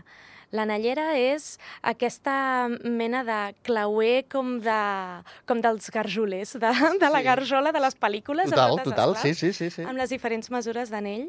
L'anellera 0.50 1.10
és 1.20 1.58
aquesta 1.82 2.68
mena 2.84 3.20
de 3.26 3.38
clauer 3.66 4.24
com, 4.32 4.54
de, 4.64 4.80
com 5.44 5.60
dels 5.60 5.90
garjolers, 5.92 6.54
de, 6.56 6.70
de 7.02 7.10
la 7.12 7.20
Sí. 7.20 7.24
garjola 7.26 7.72
de 7.72 7.80
les 7.84 7.96
pel·lícules. 8.00 8.48
Total, 8.48 8.76
total, 8.82 9.12
esclaus. 9.12 9.18
sí, 9.20 9.34
sí, 9.34 9.52
sí. 9.52 9.68
sí. 9.70 9.82
amb 9.84 9.98
les 10.00 10.08
diferents 10.10 10.48
mesures 10.50 10.88
d'anell 10.88 11.28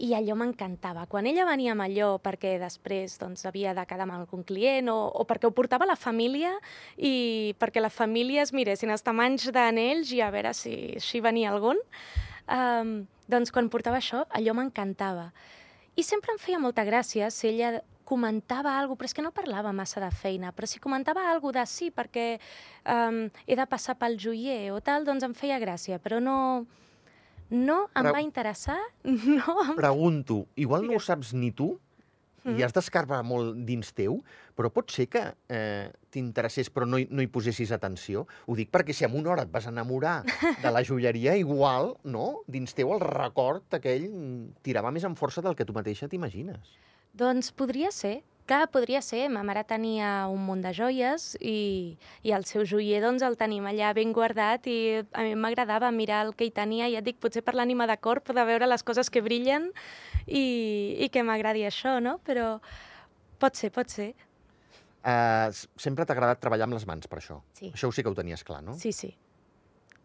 i 0.00 0.14
allò 0.16 0.34
m'encantava. 0.34 1.04
Quan 1.06 1.28
ella 1.30 1.44
venia 1.46 1.72
amb 1.76 1.84
allò 1.84 2.16
perquè 2.18 2.56
després 2.58 3.18
doncs, 3.20 3.44
havia 3.46 3.74
de 3.76 3.84
quedar 3.86 4.08
amb 4.08 4.16
algun 4.16 4.42
client 4.42 4.88
o, 4.90 4.96
o 5.12 5.26
perquè 5.28 5.46
ho 5.46 5.52
portava 5.54 5.86
la 5.86 5.94
família 5.94 6.50
i 6.96 7.54
perquè 7.60 7.84
la 7.84 7.92
família 7.92 8.42
es 8.42 8.52
miressin 8.56 8.90
els 8.90 9.04
tamanys 9.06 9.50
d'anells 9.54 10.10
i 10.16 10.22
a 10.24 10.30
veure 10.34 10.54
si 10.56 10.94
així 10.96 11.20
venia 11.20 11.52
algun, 11.52 11.78
um, 12.48 13.06
doncs 13.28 13.52
quan 13.54 13.68
portava 13.70 14.00
això, 14.00 14.24
allò 14.34 14.54
m'encantava. 14.56 15.28
I 15.94 16.02
sempre 16.02 16.32
em 16.34 16.40
feia 16.42 16.58
molta 16.58 16.82
gràcia 16.84 17.30
si 17.30 17.52
ella 17.52 17.78
comentava 18.04 18.76
alguna 18.78 18.98
però 19.00 19.08
és 19.10 19.14
que 19.16 19.24
no 19.24 19.32
parlava 19.34 19.72
massa 19.72 20.00
de 20.04 20.10
feina, 20.14 20.52
però 20.52 20.68
si 20.70 20.78
comentava 20.80 21.24
alguna 21.30 21.60
de 21.62 21.66
sí, 21.66 21.90
perquè 21.90 22.38
um, 22.86 23.24
he 23.46 23.56
de 23.56 23.66
passar 23.66 23.96
pel 24.00 24.18
joier 24.20 24.70
o 24.74 24.80
tal, 24.84 25.04
doncs 25.08 25.24
em 25.26 25.34
feia 25.34 25.58
gràcia, 25.62 25.98
però 25.98 26.20
no, 26.22 26.66
no 27.50 27.78
em 27.90 28.02
Però- 28.02 28.12
va 28.12 28.22
interessar, 28.24 28.78
no 29.04 29.56
em... 29.70 29.74
Pregunto, 29.76 30.44
igual 30.56 30.86
no 30.86 30.96
ho 30.96 31.02
saps 31.02 31.32
ni 31.34 31.50
tu, 31.52 31.74
Mm. 32.44 32.58
i 32.60 32.62
has 32.66 32.74
d'escarbar 32.76 33.22
molt 33.24 33.54
dins 33.64 33.88
teu, 33.96 34.18
però 34.52 34.68
pot 34.68 34.90
ser 34.92 35.06
que 35.08 35.20
eh, 35.48 35.86
t'interessés 36.12 36.68
però 36.68 36.84
no 36.84 36.98
hi, 37.00 37.06
no 37.08 37.22
hi 37.24 37.28
posessis 37.32 37.70
atenció? 37.72 38.26
Ho 38.44 38.52
dic 38.58 38.68
perquè 38.68 38.92
si 38.92 39.06
en 39.06 39.14
una 39.16 39.30
hora 39.32 39.46
et 39.46 39.52
vas 39.54 39.64
enamorar 39.70 40.18
de 40.60 40.70
la 40.70 40.82
joieria, 40.84 41.38
igual, 41.40 41.94
no? 42.04 42.42
Dins 42.46 42.76
teu 42.76 42.92
el 42.92 43.00
record 43.00 43.72
aquell 43.80 44.10
tirava 44.60 44.92
més 44.92 45.06
amb 45.08 45.16
força 45.16 45.40
del 45.40 45.56
que 45.56 45.64
tu 45.64 45.72
mateixa 45.72 46.04
t'imagines. 46.12 46.76
Doncs 47.14 47.52
podria 47.54 47.92
ser, 47.94 48.22
que 48.44 48.58
podria 48.72 49.00
ser, 49.00 49.28
ma 49.32 49.44
mare 49.46 49.62
tenia 49.64 50.26
un 50.28 50.42
munt 50.44 50.64
de 50.64 50.72
joies 50.76 51.30
i, 51.40 51.96
i 52.26 52.32
el 52.36 52.44
seu 52.44 52.64
joier 52.68 53.00
doncs 53.04 53.22
el 53.24 53.38
tenim 53.40 53.64
allà 53.70 53.92
ben 53.96 54.12
guardat 54.12 54.66
i 54.68 54.76
a 55.00 55.24
mi 55.24 55.32
m'agradava 55.38 55.92
mirar 55.94 56.24
el 56.26 56.34
que 56.36 56.48
hi 56.48 56.52
tenia, 56.52 56.90
ja 56.92 57.00
et 57.00 57.06
dic, 57.06 57.20
potser 57.22 57.44
per 57.46 57.54
l'ànima 57.56 57.86
de 57.88 57.96
corp, 57.96 58.34
de 58.34 58.44
veure 58.50 58.68
les 58.68 58.84
coses 58.84 59.08
que 59.08 59.22
brillen 59.24 59.70
i, 60.26 60.44
i 61.06 61.08
que 61.08 61.24
m'agradi 61.24 61.64
això, 61.64 61.96
no? 62.04 62.18
Però 62.26 62.58
pot 63.40 63.56
ser, 63.56 63.70
pot 63.72 63.88
ser. 63.94 64.12
Uh, 65.04 65.52
sempre 65.80 66.04
t'ha 66.04 66.16
agradat 66.16 66.42
treballar 66.42 66.66
amb 66.66 66.76
les 66.76 66.86
mans, 66.88 67.06
per 67.08 67.20
això. 67.20 67.38
Sí. 67.56 67.70
Això 67.72 67.92
sí 67.92 68.02
que 68.02 68.10
ho 68.10 68.16
tenies 68.16 68.44
clar, 68.44 68.62
no? 68.64 68.74
Sí, 68.80 68.92
sí. 68.92 69.14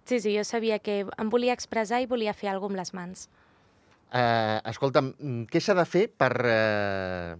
Sí, 0.06 0.20
sí, 0.20 0.32
jo 0.36 0.46
sabia 0.46 0.80
que 0.80 1.01
em 1.06 1.30
volia 1.30 1.54
expressar 1.58 2.04
i 2.04 2.08
volia 2.10 2.34
fer 2.34 2.50
alguna 2.54 2.78
amb 2.78 2.84
les 2.84 2.94
mans. 2.94 3.30
Uh, 4.10 4.58
escolta'm, 4.72 5.12
mm, 5.13 5.46
què 5.51 5.62
s'ha 5.62 5.75
de 5.78 5.86
fer 5.86 6.08
per 6.10 6.32
uh, 6.42 7.36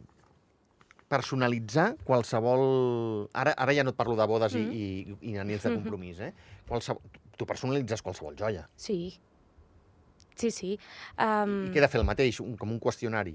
personalitzar 1.10 1.96
qualsevol... 2.06 3.28
Ara, 3.34 3.56
ara 3.58 3.74
ja 3.74 3.86
no 3.86 3.96
et 3.96 3.98
parlo 3.98 4.14
de 4.20 4.28
bodes 4.30 4.54
mm. 4.54 4.70
i, 4.70 4.86
i, 5.02 5.18
i 5.34 5.40
anells 5.42 5.66
de 5.66 5.74
compromís, 5.74 6.22
eh? 6.22 6.32
Qualsevol... 6.70 7.02
Tu 7.40 7.48
personalitzes 7.48 8.04
qualsevol 8.04 8.36
joia. 8.38 8.66
Sí. 8.78 9.16
Sí, 10.36 10.52
sí. 10.52 10.74
Um... 11.18 11.70
I 11.70 11.74
què 11.74 11.80
he 11.80 11.86
de 11.86 11.92
fer 11.92 12.02
el 12.04 12.08
mateix, 12.08 12.42
un, 12.44 12.54
com 12.60 12.72
un 12.76 12.82
qüestionari. 12.84 13.34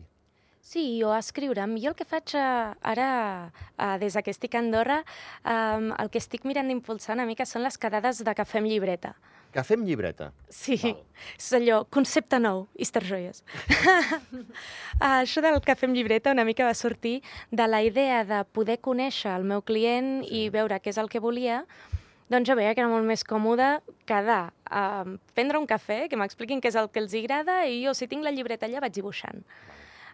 Sí, 0.64 1.02
o 1.04 1.10
escriure'm. 1.12 1.74
Jo 1.76 1.90
el 1.92 1.96
que 1.98 2.06
faig 2.08 2.36
uh, 2.40 2.72
ara, 2.88 3.08
uh, 3.76 3.96
des 4.00 4.16
que 4.24 4.32
estic 4.32 4.54
a 4.56 4.62
Andorra, 4.62 5.02
um, 5.44 5.90
el 6.00 6.08
que 6.08 6.22
estic 6.22 6.46
mirant 6.48 6.70
d'impulsar 6.70 7.18
una 7.18 7.26
mica 7.28 7.44
són 7.44 7.66
les 7.66 7.76
quedades 7.76 8.22
de 8.24 8.32
cafè 8.38 8.62
amb 8.62 8.70
llibreta. 8.70 9.12
Cafè 9.54 9.76
amb 9.78 9.86
llibreta. 9.86 10.32
Sí, 10.50 10.74
Val. 10.82 10.96
és 11.38 11.50
allò, 11.54 11.84
concepte 11.94 12.40
nou, 12.42 12.64
Easter 12.74 13.04
Joies. 13.06 13.44
Això 15.22 15.42
del 15.44 15.60
cafè 15.62 15.86
amb 15.86 15.94
llibreta 15.94 16.32
una 16.34 16.46
mica 16.48 16.66
va 16.66 16.74
sortir 16.74 17.20
de 17.54 17.66
la 17.70 17.84
idea 17.86 18.24
de 18.26 18.42
poder 18.50 18.80
conèixer 18.82 19.30
el 19.30 19.46
meu 19.46 19.62
client 19.62 20.24
sí. 20.24 20.40
i 20.40 20.48
veure 20.54 20.80
què 20.82 20.90
és 20.90 20.98
el 20.98 21.10
que 21.12 21.22
volia, 21.22 21.62
doncs 22.32 22.50
jo 22.50 22.56
veia 22.58 22.74
que 22.74 22.82
era 22.82 22.90
molt 22.90 23.06
més 23.06 23.22
còmode 23.22 23.76
quedar 24.10 24.48
a 24.66 25.04
prendre 25.36 25.60
un 25.62 25.70
cafè, 25.70 26.08
que 26.10 26.18
m'expliquin 26.18 26.58
què 26.58 26.72
és 26.72 26.80
el 26.80 26.90
que 26.90 27.04
els 27.04 27.14
agrada 27.14 27.62
i 27.70 27.84
jo, 27.84 27.94
si 27.94 28.10
tinc 28.10 28.26
la 28.26 28.34
llibreta 28.34 28.66
allà, 28.66 28.82
vaig 28.82 28.96
dibuixant. 28.96 29.44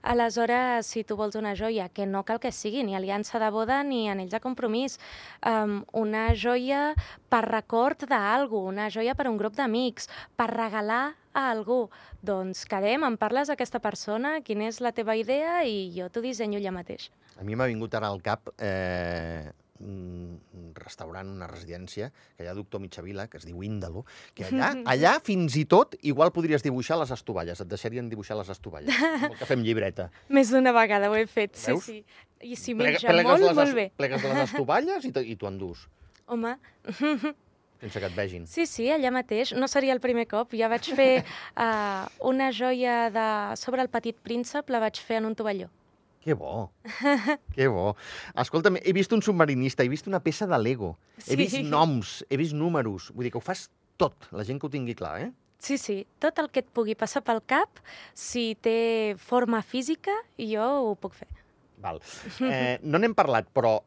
Aleshores, 0.02 0.86
si 0.86 1.04
tu 1.04 1.16
vols 1.16 1.36
una 1.36 1.52
joia, 1.54 1.90
que 1.92 2.06
no 2.06 2.24
cal 2.24 2.40
que 2.40 2.52
sigui 2.52 2.82
ni 2.84 2.96
aliança 2.96 3.38
de 3.38 3.50
boda 3.52 3.82
ni 3.84 4.08
anells 4.08 4.32
de 4.32 4.40
compromís, 4.40 4.96
um, 5.44 5.82
una 5.92 6.30
joia 6.34 6.94
per 7.28 7.42
record 7.44 8.06
d'algú, 8.08 8.62
una 8.72 8.88
joia 8.88 9.14
per 9.14 9.28
un 9.28 9.36
grup 9.36 9.58
d'amics, 9.58 10.08
per 10.36 10.48
regalar 10.54 11.02
a 11.36 11.50
algú, 11.50 11.90
doncs 12.24 12.64
quedem, 12.66 13.04
em 13.04 13.16
parles 13.20 13.52
d'aquesta 13.52 13.78
persona, 13.78 14.38
quina 14.40 14.70
és 14.70 14.80
la 14.80 14.94
teva 14.96 15.14
idea 15.20 15.60
i 15.68 15.90
jo 15.94 16.08
t'ho 16.08 16.24
dissenyo 16.24 16.58
allà 16.58 16.72
mateix. 16.74 17.10
A 17.36 17.44
mi 17.44 17.54
m'ha 17.56 17.68
vingut 17.68 17.94
ara 17.94 18.08
al 18.08 18.24
cap 18.24 18.50
eh, 18.56 19.52
un 19.80 20.72
restaurant, 20.76 21.28
una 21.28 21.46
residència, 21.50 22.10
que 22.36 22.44
hi 22.44 22.48
ha 22.50 22.54
doctor 22.54 22.80
Mitjavila, 22.80 23.26
que 23.32 23.38
es 23.40 23.46
diu 23.48 23.62
Índalo, 23.64 24.04
que 24.36 24.44
allà, 24.48 24.72
allà 24.92 25.14
fins 25.24 25.56
i 25.56 25.64
tot 25.64 25.96
igual 26.02 26.32
podries 26.36 26.62
dibuixar 26.62 26.98
les 27.00 27.10
estovalles, 27.16 27.60
et 27.64 27.68
deixarien 27.70 28.08
dibuixar 28.12 28.36
les 28.38 28.48
estovalles, 28.52 28.94
amb 29.00 29.30
el 29.32 29.38
cafè 29.40 29.56
amb 29.58 29.64
llibreta. 29.64 30.10
Més 30.36 30.52
d'una 30.52 30.72
vegada 30.76 31.10
ho 31.10 31.16
he 31.16 31.26
fet, 31.26 31.56
sí, 31.56 31.72
Veus? 31.72 31.84
sí. 31.88 32.04
I 32.40 32.56
si 32.56 32.72
Plega- 32.72 32.94
menja 32.96 33.08
plegues 33.12 33.32
molt, 33.40 33.46
les, 33.50 33.56
molt 33.58 33.74
bé. 33.76 33.86
Plegues 34.00 34.22
les 34.24 34.38
estovalles 34.46 35.04
i, 35.04 35.12
i 35.32 35.36
t'ho 35.36 35.48
endús, 35.50 35.88
Home, 36.30 36.54
sense 37.80 37.98
que 38.00 38.06
et 38.06 38.14
vegin. 38.16 38.46
sí, 38.46 38.66
sí, 38.68 38.86
allà 38.92 39.10
mateix. 39.10 39.54
No 39.56 39.66
seria 39.68 39.92
el 39.96 40.00
primer 40.00 40.26
cop. 40.28 40.52
Ja 40.54 40.68
vaig 40.70 40.84
fer 40.94 41.24
uh, 41.24 42.06
una 42.30 42.50
joia 42.52 43.08
de... 43.10 43.26
sobre 43.56 43.82
el 43.82 43.88
petit 43.88 44.16
príncep, 44.20 44.68
la 44.70 44.80
vaig 44.84 45.00
fer 45.00 45.18
en 45.20 45.26
un 45.30 45.34
tovalló. 45.34 45.68
Que 46.20 46.34
bo, 46.34 46.70
que 47.56 47.66
bo. 47.72 47.94
Escolta'm, 48.36 48.76
he 48.84 48.92
vist 48.92 49.12
un 49.16 49.22
submarinista, 49.24 49.82
he 49.82 49.88
vist 49.88 50.06
una 50.06 50.20
peça 50.20 50.46
de 50.46 50.58
Lego, 50.60 50.98
he 51.16 51.22
Sí. 51.32 51.36
vist 51.36 51.62
noms, 51.64 52.26
he 52.28 52.36
vist 52.36 52.52
números, 52.52 53.10
vull 53.14 53.24
dir 53.24 53.30
que 53.32 53.38
ho 53.38 53.40
fas 53.40 53.70
tot, 53.96 54.26
la 54.30 54.44
gent 54.44 54.60
que 54.60 54.66
ho 54.66 54.70
tingui 54.70 54.94
clar, 54.94 55.20
eh? 55.22 55.30
Sí, 55.58 55.78
sí, 55.78 56.06
tot 56.18 56.38
el 56.38 56.50
que 56.50 56.60
et 56.60 56.68
pugui 56.72 56.94
passar 56.94 57.22
pel 57.24 57.40
cap, 57.46 57.80
si 58.14 58.54
té 58.60 59.14
forma 59.16 59.62
física, 59.62 60.12
jo 60.38 60.60
ho 60.90 60.94
puc 60.96 61.14
fer. 61.14 61.28
Val. 61.80 62.00
Eh, 62.40 62.78
no 62.82 62.98
n'hem 63.00 63.14
parlat, 63.16 63.48
però 63.52 63.78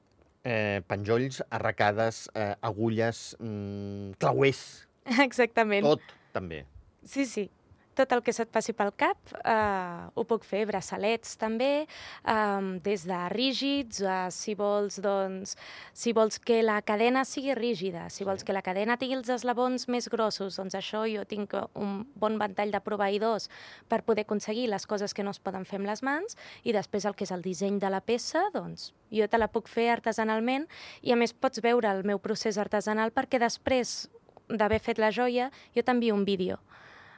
eh, 0.43 0.81
penjolls, 0.87 1.43
arracades, 1.51 2.29
eh, 2.33 2.55
agulles, 2.61 3.35
mm, 3.39 4.17
clauers, 4.17 4.87
Exactament. 5.27 5.85
tot 5.85 6.01
també. 6.33 6.65
Sí, 7.05 7.25
sí. 7.25 7.49
Tot 7.93 8.11
el 8.15 8.23
que 8.25 8.33
se't 8.33 8.49
passi 8.49 8.73
pel 8.73 8.89
cap 8.97 9.33
eh, 9.37 10.09
ho 10.13 10.23
puc 10.25 10.45
fer. 10.47 10.63
Braçalets 10.69 11.35
també, 11.37 11.85
eh, 11.85 12.79
des 12.85 13.05
de 13.05 13.19
rígids, 13.33 14.01
eh, 14.01 14.31
si 14.33 14.55
vols, 14.57 14.97
doncs, 15.03 15.55
si 15.93 16.13
vols 16.13 16.39
que 16.39 16.61
la 16.63 16.79
cadena 16.81 17.25
sigui 17.25 17.53
rígida, 17.53 18.07
si 18.09 18.25
vols 18.25 18.43
que 18.43 18.55
la 18.55 18.63
cadena 18.65 18.97
tingui 18.97 19.19
els 19.19 19.29
eslabons 19.29 19.87
més 19.93 20.09
grossos, 20.09 20.57
doncs 20.57 20.73
això 20.79 21.03
jo 21.09 21.25
tinc 21.29 21.53
un 21.77 22.01
bon 22.17 22.39
ventall 22.41 22.73
de 22.73 22.81
proveïdors 22.81 23.49
per 23.89 24.01
poder 24.07 24.25
aconseguir 24.25 24.67
les 24.71 24.87
coses 24.89 25.13
que 25.13 25.23
no 25.23 25.31
es 25.31 25.39
poden 25.39 25.65
fer 25.65 25.77
amb 25.81 25.91
les 25.91 26.01
mans 26.03 26.37
i 26.63 26.73
després 26.73 27.05
el 27.05 27.15
que 27.15 27.27
és 27.27 27.35
el 27.35 27.45
disseny 27.45 27.79
de 27.79 27.93
la 27.93 28.01
peça, 28.01 28.47
doncs 28.53 28.91
jo 29.13 29.27
te 29.29 29.37
la 29.37 29.51
puc 29.53 29.69
fer 29.69 29.91
artesanalment 29.93 30.65
i 31.01 31.13
a 31.13 31.19
més 31.19 31.33
pots 31.33 31.61
veure 31.61 31.91
el 31.91 32.03
meu 32.07 32.19
procés 32.19 32.57
artesanal 32.57 33.13
perquè 33.13 33.39
després 33.41 34.07
d'haver 34.49 34.81
fet 34.81 34.99
la 34.99 35.11
joia 35.13 35.51
jo 35.75 35.83
t'envio 35.85 36.15
un 36.17 36.25
vídeo 36.25 36.59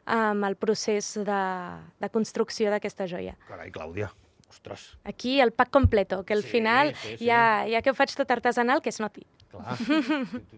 amb 0.06 0.46
el 0.46 0.56
procés 0.56 1.14
de, 1.18 1.42
de 2.00 2.10
construcció 2.14 2.70
d'aquesta 2.70 3.08
joia. 3.10 3.36
Carai, 3.48 3.72
Clàudia, 3.74 4.12
ostres, 4.50 4.98
Aquí 5.04 5.40
el 5.42 5.52
pack 5.52 5.72
completo, 5.72 6.24
que 6.24 6.34
al 6.34 6.44
Sí, 6.44 6.50
final, 6.50 6.94
sí, 6.96 7.18
sí. 7.18 7.26
Ja, 7.26 7.66
ja 7.70 7.82
que 7.82 7.90
ho 7.92 7.96
faig 7.98 8.14
tot 8.16 8.30
artesanal, 8.32 8.82
que 8.82 8.90
es 8.90 9.00
noti. 9.02 9.26
Clar. 9.58 9.78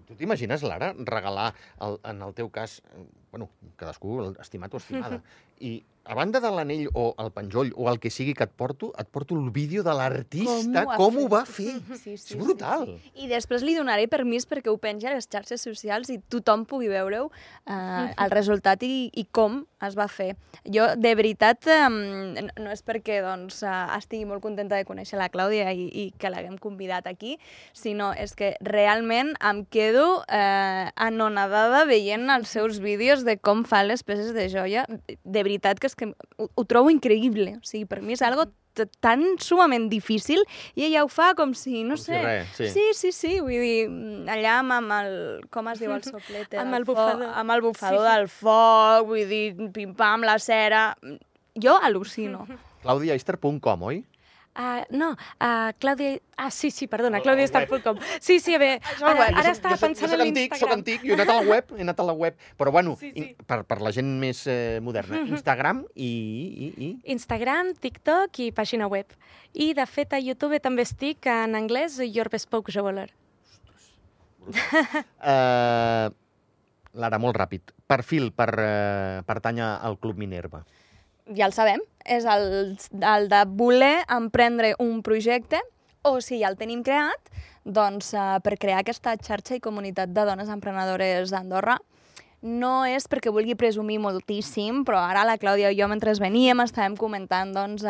tu 0.08 0.16
t'imagines, 0.16 0.64
Lara, 0.64 0.94
regalar, 0.98 1.54
el, 1.82 2.00
en 2.04 2.22
el 2.22 2.34
teu 2.38 2.50
cas, 2.54 2.80
eh, 2.94 3.06
bueno, 3.32 3.50
cadascú, 3.76 4.20
estimat 4.42 4.74
o 4.74 4.82
estimada, 4.82 5.22
i 5.60 5.78
a 6.08 6.16
banda 6.16 6.40
de 6.40 6.50
l'anell 6.50 6.86
o 6.96 7.10
el 7.20 7.32
penjoll 7.36 7.74
o 7.76 7.90
el 7.92 8.00
que 8.00 8.10
sigui 8.14 8.32
que 8.38 8.46
et 8.48 8.54
porto, 8.56 8.94
et 8.96 9.10
porto 9.12 9.36
el 9.36 9.50
vídeo 9.52 9.84
de 9.84 9.92
l'artista, 9.92 10.86
Com 10.86 10.94
ho 10.94 10.96
com 10.96 11.18
ho 11.20 11.26
va 11.28 11.42
fer. 11.44 11.74
Sí, 12.00 12.14
És 12.16 12.24
sí, 12.30 12.38
brutal. 12.40 12.86
Sí, 12.88 12.96
sí. 13.04 13.12
I 13.26 13.28
després 13.28 13.66
li 13.68 13.76
donaré 13.76 14.08
permís 14.08 14.48
perquè 14.48 14.72
ho 14.72 14.78
pengi 14.80 15.10
a 15.10 15.16
les 15.18 15.28
xarxes 15.28 15.66
socials 15.68 16.08
i 16.14 16.22
tothom 16.32 16.64
pugui 16.70 16.88
veure-ho, 16.88 17.28
eh, 17.68 18.06
el 18.16 18.32
resultat 18.32 18.88
i, 18.88 19.10
i 19.12 19.26
com 19.36 19.66
es 19.84 19.98
va 20.00 20.08
fer. 20.08 20.38
Jo, 20.64 20.88
de 20.96 21.14
veritat, 21.20 21.68
eh, 21.68 21.90
no 21.92 22.48
no 22.58 22.72
és 22.72 22.82
perquè 22.88 23.20
doncs, 23.26 23.60
eh, 23.68 23.76
estigui 24.00 24.26
molt 24.26 24.42
contenta 24.42 24.80
de 24.80 24.88
conèixer 24.88 25.20
la 25.20 25.28
Clàudia 25.30 25.74
i, 25.76 25.90
i 25.92 26.08
que 26.18 26.32
l'haguem 26.32 26.56
convidat 26.58 27.12
aquí, 27.12 27.36
sinó 27.76 28.14
és 28.16 28.34
que 28.36 28.56
realment 28.64 28.87
em 28.88 29.66
quedo 29.70 30.24
eh, 30.32 30.90
anonadada 30.96 31.86
veient 31.90 32.30
els 32.34 32.50
seus 32.50 32.80
vídeos 32.80 33.24
de 33.28 33.38
com 33.38 33.64
fa 33.68 33.84
les 33.84 34.04
peces 34.04 34.34
de 34.34 34.48
joia. 34.50 34.86
De 35.24 35.44
veritat 35.44 35.80
que 35.80 35.88
és 35.88 35.96
que 35.96 36.12
ho, 36.38 36.48
ho 36.54 36.64
trobo 36.66 36.90
increïble. 36.94 37.58
O 37.58 37.66
sigui, 37.68 37.86
per 37.86 38.02
mi 38.02 38.14
és 38.14 38.22
algo 38.22 38.48
tan 39.02 39.24
sumament 39.42 39.88
difícil 39.90 40.44
i 40.78 40.84
ella 40.86 41.02
ho 41.02 41.08
fa 41.10 41.32
com 41.34 41.56
si, 41.58 41.80
no 41.84 41.96
Com 41.96 42.04
si 42.04 42.12
sé... 42.12 42.20
res, 42.22 42.52
sí. 42.54 42.68
sí, 42.70 42.84
sí, 42.94 43.12
sí, 43.12 43.32
vull 43.42 43.58
dir, 43.58 43.88
mm, 43.90 44.28
allà 44.30 44.60
amb, 44.60 44.76
amb 44.76 44.94
el... 45.00 45.16
Com 45.50 45.66
es 45.72 45.80
diu 45.82 45.96
el 45.96 46.04
soplete? 46.06 46.60
Amb 46.62 46.78
el 46.78 46.86
foc, 46.86 46.94
bufador. 46.94 47.32
Amb 47.42 47.56
el 47.56 47.64
bufador 47.66 48.04
Sí. 48.06 48.12
del 48.14 48.28
foc, 48.30 49.08
vull 49.10 49.26
dir, 49.32 49.46
pim-pam, 49.74 50.22
la 50.30 50.38
cera... 50.38 50.92
Jo 51.58 51.74
al·lucino. 51.82 52.44
ClàudiaEister.com, 52.84 53.82
oi? 53.90 54.04
Uh, 54.58 54.82
no, 54.90 55.12
uh, 55.14 55.70
Clàudia... 55.78 56.16
Ah, 56.36 56.50
sí, 56.50 56.72
sí, 56.72 56.88
perdona, 56.90 57.18
El- 57.18 57.22
el 57.22 57.24
claudiastar.com. 57.28 58.00
Sí, 58.20 58.40
sí, 58.40 58.56
a 58.56 58.58
veure, 58.64 58.80
ara, 59.04 59.12
web. 59.20 59.36
ara 59.36 59.44
Jo 59.44 59.44
soc- 59.44 59.52
estava 59.54 59.76
jo 59.76 59.80
soc- 59.80 59.88
pensant 59.92 60.14
en 60.16 60.22
antic, 60.26 60.56
soc 60.56 60.70
l'Instagram. 60.72 60.80
antic, 60.80 61.02
jo 61.06 61.12
he 61.12 61.18
anat 61.20 61.30
a 61.30 61.36
la 61.38 61.46
web, 61.52 61.74
he 61.78 61.82
anat 61.86 62.00
a 62.02 62.06
la 62.08 62.14
web, 62.14 62.40
però 62.58 62.72
bueno, 62.74 62.96
Sí, 63.00 63.12
sí. 63.14 63.26
per, 63.46 63.60
per 63.70 63.78
la 63.86 63.92
gent 63.94 64.10
més 64.22 64.42
eh, 64.50 64.80
moderna, 64.82 65.22
Instagram 65.30 65.84
i, 65.94 66.10
i, 66.10 66.72
i... 66.88 66.90
Instagram, 67.14 67.76
TikTok 67.78 68.40
i 68.48 68.52
pàgina 68.52 68.90
web. 68.90 69.14
I, 69.54 69.74
de 69.78 69.86
fet, 69.86 70.14
a 70.18 70.20
YouTube 70.20 70.58
també 70.60 70.82
estic 70.90 71.30
en 71.30 71.54
anglès, 71.58 72.00
Your 72.02 72.30
Bespoke 72.34 72.74
Jeweler. 72.74 73.12
Uh, 74.48 76.08
Lara, 76.98 77.20
molt 77.22 77.38
ràpid. 77.38 77.74
Perfil 77.88 78.32
per 78.36 78.50
uh, 78.58 79.22
pertànyer 79.28 79.68
al 79.86 79.98
Club 80.02 80.18
Minerva. 80.18 80.64
Ja 81.36 81.48
el 81.50 81.56
sabem, 81.56 81.82
és 82.06 82.26
el, 82.30 82.78
el 83.04 83.28
de 83.32 83.44
voler 83.60 84.06
emprendre 84.14 84.76
un 84.80 85.02
projecte 85.04 85.60
o 86.08 86.22
si 86.24 86.40
ja 86.40 86.48
el 86.52 86.56
tenim 86.60 86.84
creat, 86.88 87.32
doncs 87.68 88.14
eh, 88.16 88.40
per 88.44 88.56
crear 88.62 88.80
aquesta 88.80 89.18
xarxa 89.20 89.58
i 89.58 89.64
comunitat 89.64 90.14
de 90.16 90.24
dones 90.28 90.52
emprenedores 90.54 91.34
d'Andorra 91.34 91.76
no 92.42 92.86
és 92.86 93.08
perquè 93.10 93.32
vulgui 93.34 93.56
presumir 93.58 93.98
moltíssim, 94.00 94.84
però 94.86 95.00
ara 95.02 95.24
la 95.26 95.38
Clàudia 95.42 95.72
i 95.74 95.80
jo, 95.80 95.88
mentre 95.90 96.14
veníem, 96.22 96.62
estàvem 96.64 96.96
comentant 97.00 97.54
doncs, 97.56 97.84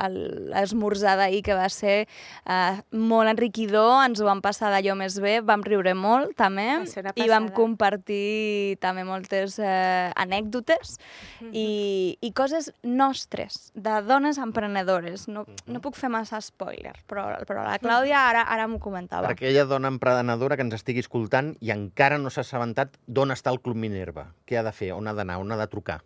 l'esmorzar 0.00 1.16
d'ahir, 1.20 1.42
que 1.46 1.54
va 1.56 1.68
ser 1.72 2.06
eh, 2.06 2.80
molt 2.92 3.30
enriquidor, 3.30 4.04
ens 4.06 4.20
ho 4.20 4.28
vam 4.28 4.40
passar 4.44 4.70
d'allò 4.72 4.96
més 4.98 5.18
bé, 5.20 5.40
vam 5.44 5.62
riure 5.66 5.94
molt, 5.94 6.34
també, 6.38 6.68
i 7.16 7.28
vam 7.30 7.50
compartir 7.54 8.78
també 8.80 9.04
moltes 9.04 9.58
eh, 9.60 10.10
anècdotes 10.16 10.98
Mhm. 11.40 11.50
i, 11.56 12.18
i 12.20 12.32
coses 12.36 12.70
nostres, 12.82 13.72
de 13.74 14.02
dones 14.02 14.38
emprenedores. 14.38 15.26
No, 15.28 15.46
no 15.66 15.80
puc 15.80 15.96
fer 15.96 16.10
massa 16.12 16.40
spoiler, 16.44 16.94
però, 17.08 17.24
però 17.48 17.64
la 17.64 17.78
Clàudia 17.80 18.26
ara, 18.28 18.42
ara 18.42 18.66
m'ho 18.68 18.80
comentava. 18.82 19.28
Per 19.28 19.38
aquella 19.38 19.64
dona 19.64 19.88
emprenedora 19.88 20.56
que 20.58 20.66
ens 20.66 20.76
estigui 20.76 21.00
escoltant 21.00 21.54
i 21.60 21.72
encara 21.74 22.18
no 22.20 22.30
s'ha 22.30 22.44
assabentat 22.44 22.96
d'on 23.06 23.32
està 23.32 23.49
el 23.50 23.60
Club 23.60 23.76
Minerva. 23.76 24.30
Què 24.46 24.58
ha 24.58 24.64
de 24.66 24.72
fer? 24.74 24.92
On 24.96 25.06
ha 25.06 25.14
d'anar? 25.16 25.40
On 25.42 25.52
ha 25.52 25.58
de 25.60 25.68
trucar? 25.70 26.00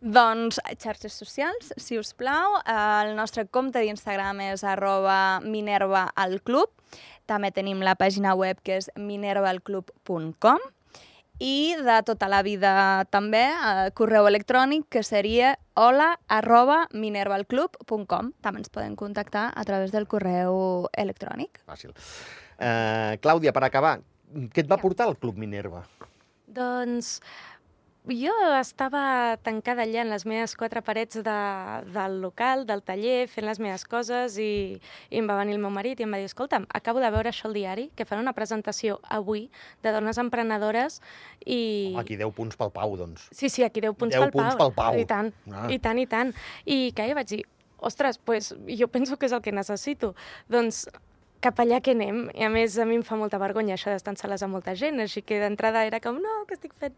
Doncs 0.00 0.56
xarxes 0.80 1.12
socials, 1.12 1.74
si 1.76 1.98
us 2.00 2.14
plau. 2.16 2.56
El 2.64 3.14
nostre 3.18 3.44
compte 3.44 3.82
d'Instagram 3.84 4.40
és 4.46 4.64
arroba 4.64 5.40
Minerva 5.44 6.06
al 6.16 6.38
club. 6.40 6.72
També 7.28 7.52
tenim 7.52 7.84
la 7.84 7.94
pàgina 8.00 8.32
web 8.34 8.62
que 8.64 8.78
és 8.80 8.88
minervaalclub.com 8.96 10.64
i 11.40 11.74
de 11.80 11.96
tota 12.04 12.28
la 12.28 12.42
vida 12.44 12.72
també 13.08 13.46
eh, 13.48 13.88
correu 13.96 14.26
electrònic 14.28 14.90
que 14.92 15.00
seria 15.02 15.54
hola 15.72 16.14
arroba 16.28 16.82
minervaalclub.com. 16.92 18.34
També 18.44 18.60
ens 18.60 18.72
poden 18.72 18.96
contactar 18.96 19.48
a 19.56 19.64
través 19.64 19.92
del 19.92 20.08
correu 20.08 20.88
electrònic. 20.92 21.62
Fàcil. 21.68 21.94
Uh, 22.60 23.16
Clàudia, 23.24 23.54
per 23.56 23.64
acabar, 23.64 23.94
què 24.52 24.60
et 24.60 24.68
va 24.68 24.76
portar 24.76 25.06
al 25.08 25.16
Club 25.16 25.40
Minerva? 25.40 25.80
Doncs 26.50 27.20
jo 28.10 28.32
estava 28.58 29.36
tancada 29.44 29.84
allà 29.84 30.00
en 30.02 30.08
les 30.10 30.24
meves 30.26 30.54
quatre 30.58 30.80
parets 30.82 31.18
de, 31.22 31.34
del 31.92 32.14
local, 32.22 32.64
del 32.66 32.80
taller, 32.82 33.26
fent 33.28 33.44
les 33.46 33.60
meves 33.60 33.84
coses 33.86 34.38
i, 34.40 34.80
i 35.12 35.20
em 35.20 35.28
va 35.28 35.36
venir 35.38 35.54
el 35.58 35.60
meu 35.62 35.70
marit 35.70 36.00
i 36.00 36.06
em 36.06 36.16
va 36.16 36.18
dir 36.18 36.26
escolta'm, 36.30 36.64
acabo 36.74 36.98
de 37.04 37.10
veure 37.12 37.28
això 37.30 37.50
al 37.50 37.54
diari, 37.58 37.84
que 37.94 38.06
fan 38.08 38.22
una 38.24 38.32
presentació 38.32 38.96
avui 39.04 39.44
de 39.84 39.92
dones 39.94 40.18
emprenedores 40.18 40.98
i... 41.44 41.60
Home, 41.92 42.00
aquí 42.02 42.16
10 42.18 42.32
punts 42.40 42.56
pel 42.58 42.72
Pau, 42.74 42.96
doncs. 42.98 43.28
Sí, 43.36 43.52
sí, 43.52 43.62
aquí 43.68 43.84
10 43.84 43.94
punts 44.00 44.16
10 44.16 44.24
pel 44.24 44.32
punts 44.38 44.56
Pau. 44.56 44.70
pel 44.72 44.74
Pau. 44.80 44.98
I 44.98 45.06
tant, 45.06 45.30
Ah. 45.52 45.68
i 45.70 45.78
tant, 45.78 46.00
i 46.00 46.08
tant. 46.10 46.32
I 46.64 46.80
que 46.96 47.06
jo 47.12 47.14
vaig 47.20 47.28
dir, 47.36 47.44
ostres, 47.84 48.18
pues, 48.18 48.54
jo 48.80 48.88
penso 48.88 49.18
que 49.20 49.28
és 49.28 49.36
el 49.36 49.44
que 49.44 49.52
necessito. 49.52 50.14
Doncs 50.48 50.86
cap 51.40 51.60
allà 51.62 51.80
que 51.80 51.94
anem. 51.96 52.26
I 52.36 52.46
a 52.46 52.50
més, 52.52 52.76
a 52.78 52.86
mi 52.88 52.98
em 53.00 53.04
fa 53.06 53.18
molta 53.20 53.40
vergonya 53.40 53.76
això 53.76 53.92
d'estar 53.92 54.14
en 54.14 54.20
sales 54.20 54.44
amb 54.44 54.56
molta 54.56 54.74
gent, 54.78 55.00
així 55.00 55.22
que 55.26 55.40
d'entrada 55.42 55.86
era 55.88 56.00
com, 56.04 56.20
no, 56.20 56.36
què 56.48 56.58
estic 56.58 56.76
fent? 56.80 56.96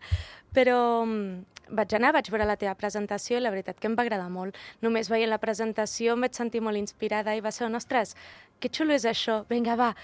Però 0.56 0.78
mm, 1.06 1.68
vaig 1.78 1.94
anar, 1.98 2.12
vaig 2.18 2.30
veure 2.32 2.48
la 2.48 2.58
teva 2.60 2.74
presentació 2.78 3.38
i 3.38 3.44
la 3.44 3.54
veritat 3.54 3.78
que 3.78 3.88
em 3.90 3.96
va 3.98 4.06
agradar 4.06 4.28
molt. 4.32 4.58
Només 4.82 5.10
veient 5.12 5.30
la 5.30 5.40
presentació 5.42 6.16
em 6.16 6.26
vaig 6.26 6.36
sentir 6.38 6.62
molt 6.64 6.80
inspirada 6.80 7.36
i 7.36 7.44
va 7.44 7.54
ser, 7.54 7.70
ostres, 7.72 8.16
que 8.60 8.70
xulo 8.72 8.94
és 8.94 9.06
això, 9.08 9.42
vinga, 9.50 9.78
va, 9.78 9.94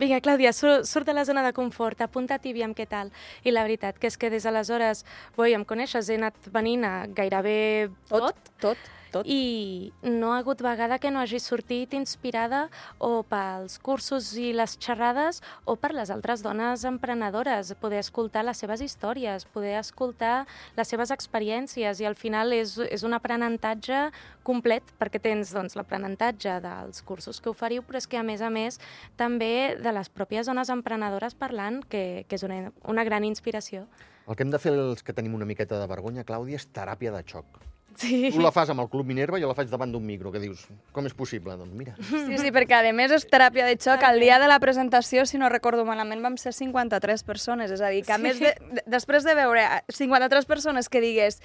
Vinga, 0.00 0.18
Clàudia, 0.24 0.50
surt, 0.56 0.86
surt 0.88 1.06
de 1.06 1.12
la 1.14 1.22
zona 1.28 1.44
de 1.44 1.52
confort, 1.54 2.00
apunta't 2.02 2.46
i 2.48 2.54
aviam 2.54 2.72
què 2.74 2.88
tal. 2.90 3.12
I 3.44 3.52
la 3.52 3.62
veritat 3.62 4.00
que 4.00 4.08
és 4.08 4.16
que 4.18 4.32
des 4.32 4.42
d'aleshores, 4.48 5.04
boi, 5.36 5.52
em 5.54 5.66
coneixes, 5.68 6.08
he 6.08 6.16
anat 6.18 6.48
venint 6.50 6.82
a 6.88 6.92
gairebé 7.12 7.90
tot, 8.08 8.32
tot, 8.32 8.50
tot. 8.64 8.90
I 9.24 9.92
no 10.02 10.32
ha 10.32 10.38
hagut 10.40 10.62
vegada 10.64 10.98
que 10.98 11.10
no 11.10 11.20
hagi 11.20 11.40
sortit 11.40 11.94
inspirada 11.94 12.68
o 12.98 13.22
pels 13.28 13.78
cursos 13.78 14.32
i 14.40 14.52
les 14.56 14.76
xerrades 14.80 15.42
o 15.64 15.76
per 15.76 15.92
les 15.94 16.10
altres 16.10 16.42
dones 16.42 16.84
emprenedores, 16.88 17.74
poder 17.80 18.00
escoltar 18.00 18.44
les 18.44 18.58
seves 18.58 18.80
històries, 18.80 19.44
poder 19.44 19.76
escoltar 19.80 20.46
les 20.76 20.88
seves 20.88 21.12
experiències 21.14 22.00
i 22.00 22.08
al 22.08 22.16
final 22.16 22.52
és, 22.56 22.78
és 22.78 23.04
un 23.04 23.14
aprenentatge 23.16 24.08
complet 24.42 24.94
perquè 24.98 25.20
tens 25.22 25.52
doncs, 25.54 25.76
l'aprenentatge 25.78 26.58
dels 26.64 27.02
cursos 27.06 27.40
que 27.40 27.52
oferiu, 27.52 27.84
però 27.86 28.00
és 28.00 28.08
que 28.08 28.18
a 28.18 28.26
més 28.26 28.42
a 28.42 28.50
més 28.50 28.80
també 29.16 29.76
de 29.78 29.92
les 29.92 30.10
pròpies 30.10 30.48
dones 30.50 30.72
emprenedores 30.72 31.36
parlant, 31.38 31.82
que, 31.88 32.24
que 32.28 32.38
és 32.38 32.46
una, 32.46 32.72
una 32.88 33.04
gran 33.04 33.24
inspiració. 33.28 33.86
El 34.28 34.36
que 34.38 34.46
hem 34.46 34.52
de 34.54 34.60
fer 34.62 34.72
els 34.76 35.02
que 35.02 35.14
tenim 35.14 35.34
una 35.34 35.48
miqueta 35.48 35.80
de 35.80 35.90
vergonya, 35.90 36.26
Clàudia, 36.26 36.60
és 36.60 36.68
teràpia 36.70 37.14
de 37.14 37.22
xoc. 37.26 37.71
Sí. 37.96 38.30
Tu 38.32 38.40
la 38.40 38.50
fas 38.52 38.70
amb 38.72 38.80
el 38.80 38.88
Club 38.88 39.06
Minerva 39.06 39.38
i 39.38 39.42
jo 39.42 39.48
la 39.48 39.54
faig 39.54 39.68
davant 39.68 39.90
d'un 39.92 40.04
micro, 40.06 40.32
que 40.32 40.38
dius, 40.40 40.66
com 40.92 41.04
és 41.06 41.14
possible? 41.14 41.56
Doncs 41.56 41.74
mira, 41.76 41.94
Sí, 42.00 42.38
sí, 42.38 42.50
perquè 42.54 42.78
a 42.80 42.92
més 42.92 43.10
és 43.12 43.26
teràpia 43.28 43.66
de 43.66 43.76
xoc. 43.76 44.02
El 44.08 44.20
dia 44.20 44.38
de 44.38 44.48
la 44.48 44.58
presentació, 44.60 45.26
si 45.26 45.38
no 45.38 45.48
recordo 45.48 45.84
malament, 45.84 46.22
vam 46.22 46.36
ser 46.36 46.52
53 46.52 47.22
persones. 47.22 47.70
És 47.70 47.80
a 47.80 47.88
dir, 47.88 48.04
que 48.04 48.12
a 48.12 48.16
Sí. 48.16 48.22
més 48.22 48.40
de, 48.40 48.54
de, 48.72 48.82
després 48.86 49.24
de 49.24 49.34
veure 49.34 49.66
53 49.88 50.46
persones 50.46 50.88
que 50.88 51.00
digués 51.00 51.40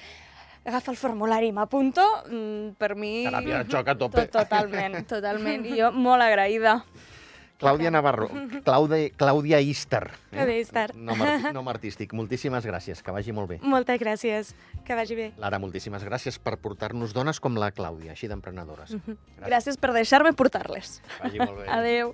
agafa 0.67 0.91
el 0.91 0.97
formulari 0.97 1.47
i 1.47 1.51
m'apunto, 1.55 2.03
mm, 2.29 2.75
per 2.77 2.95
mi... 2.95 3.23
teràpia 3.25 3.63
de 3.63 3.71
xoc 3.71 3.87
a 3.87 3.95
tope. 3.97 4.25
To- 4.27 4.39
Totalment, 4.41 5.05
totalment. 5.07 5.65
I 5.65 5.77
jo 5.79 5.91
molt 5.95 6.21
agraïda. 6.21 6.81
Clàudia 7.57 7.89
Navarro, 7.89 8.27
Clàudia, 8.63 9.09
Clàudia 9.17 9.59
Ister. 9.65 10.11
Clàudia 10.31 10.59
Ister. 10.61 10.91
Nom, 10.95 11.17
arti- 11.25 11.53
nom 11.57 11.67
artístic. 11.71 12.13
Moltíssimes 12.13 12.65
gràcies, 12.69 13.01
que 13.01 13.11
vagi 13.15 13.33
molt 13.33 13.49
bé. 13.49 13.57
Moltes 13.65 13.97
gràcies, 13.99 14.53
que 14.85 14.93
vagi 14.97 15.17
bé. 15.17 15.31
Lara, 15.41 15.57
moltíssimes 15.59 16.05
gràcies 16.05 16.37
per 16.37 16.57
portar-nos 16.61 17.13
dones 17.17 17.39
com 17.41 17.57
la 17.57 17.71
Clàudia, 17.73 18.13
així 18.13 18.29
d'emprenedores. 18.29 18.93
Gràcies. 18.93 19.47
Gràcies 19.47 19.77
per 19.81 19.93
deixar-me 19.97 20.33
portar-les. 20.37 20.99
Que 21.17 21.23
vagi 21.29 21.41
molt 21.41 21.57
bé. 21.63 21.67
Adeu. 21.79 22.13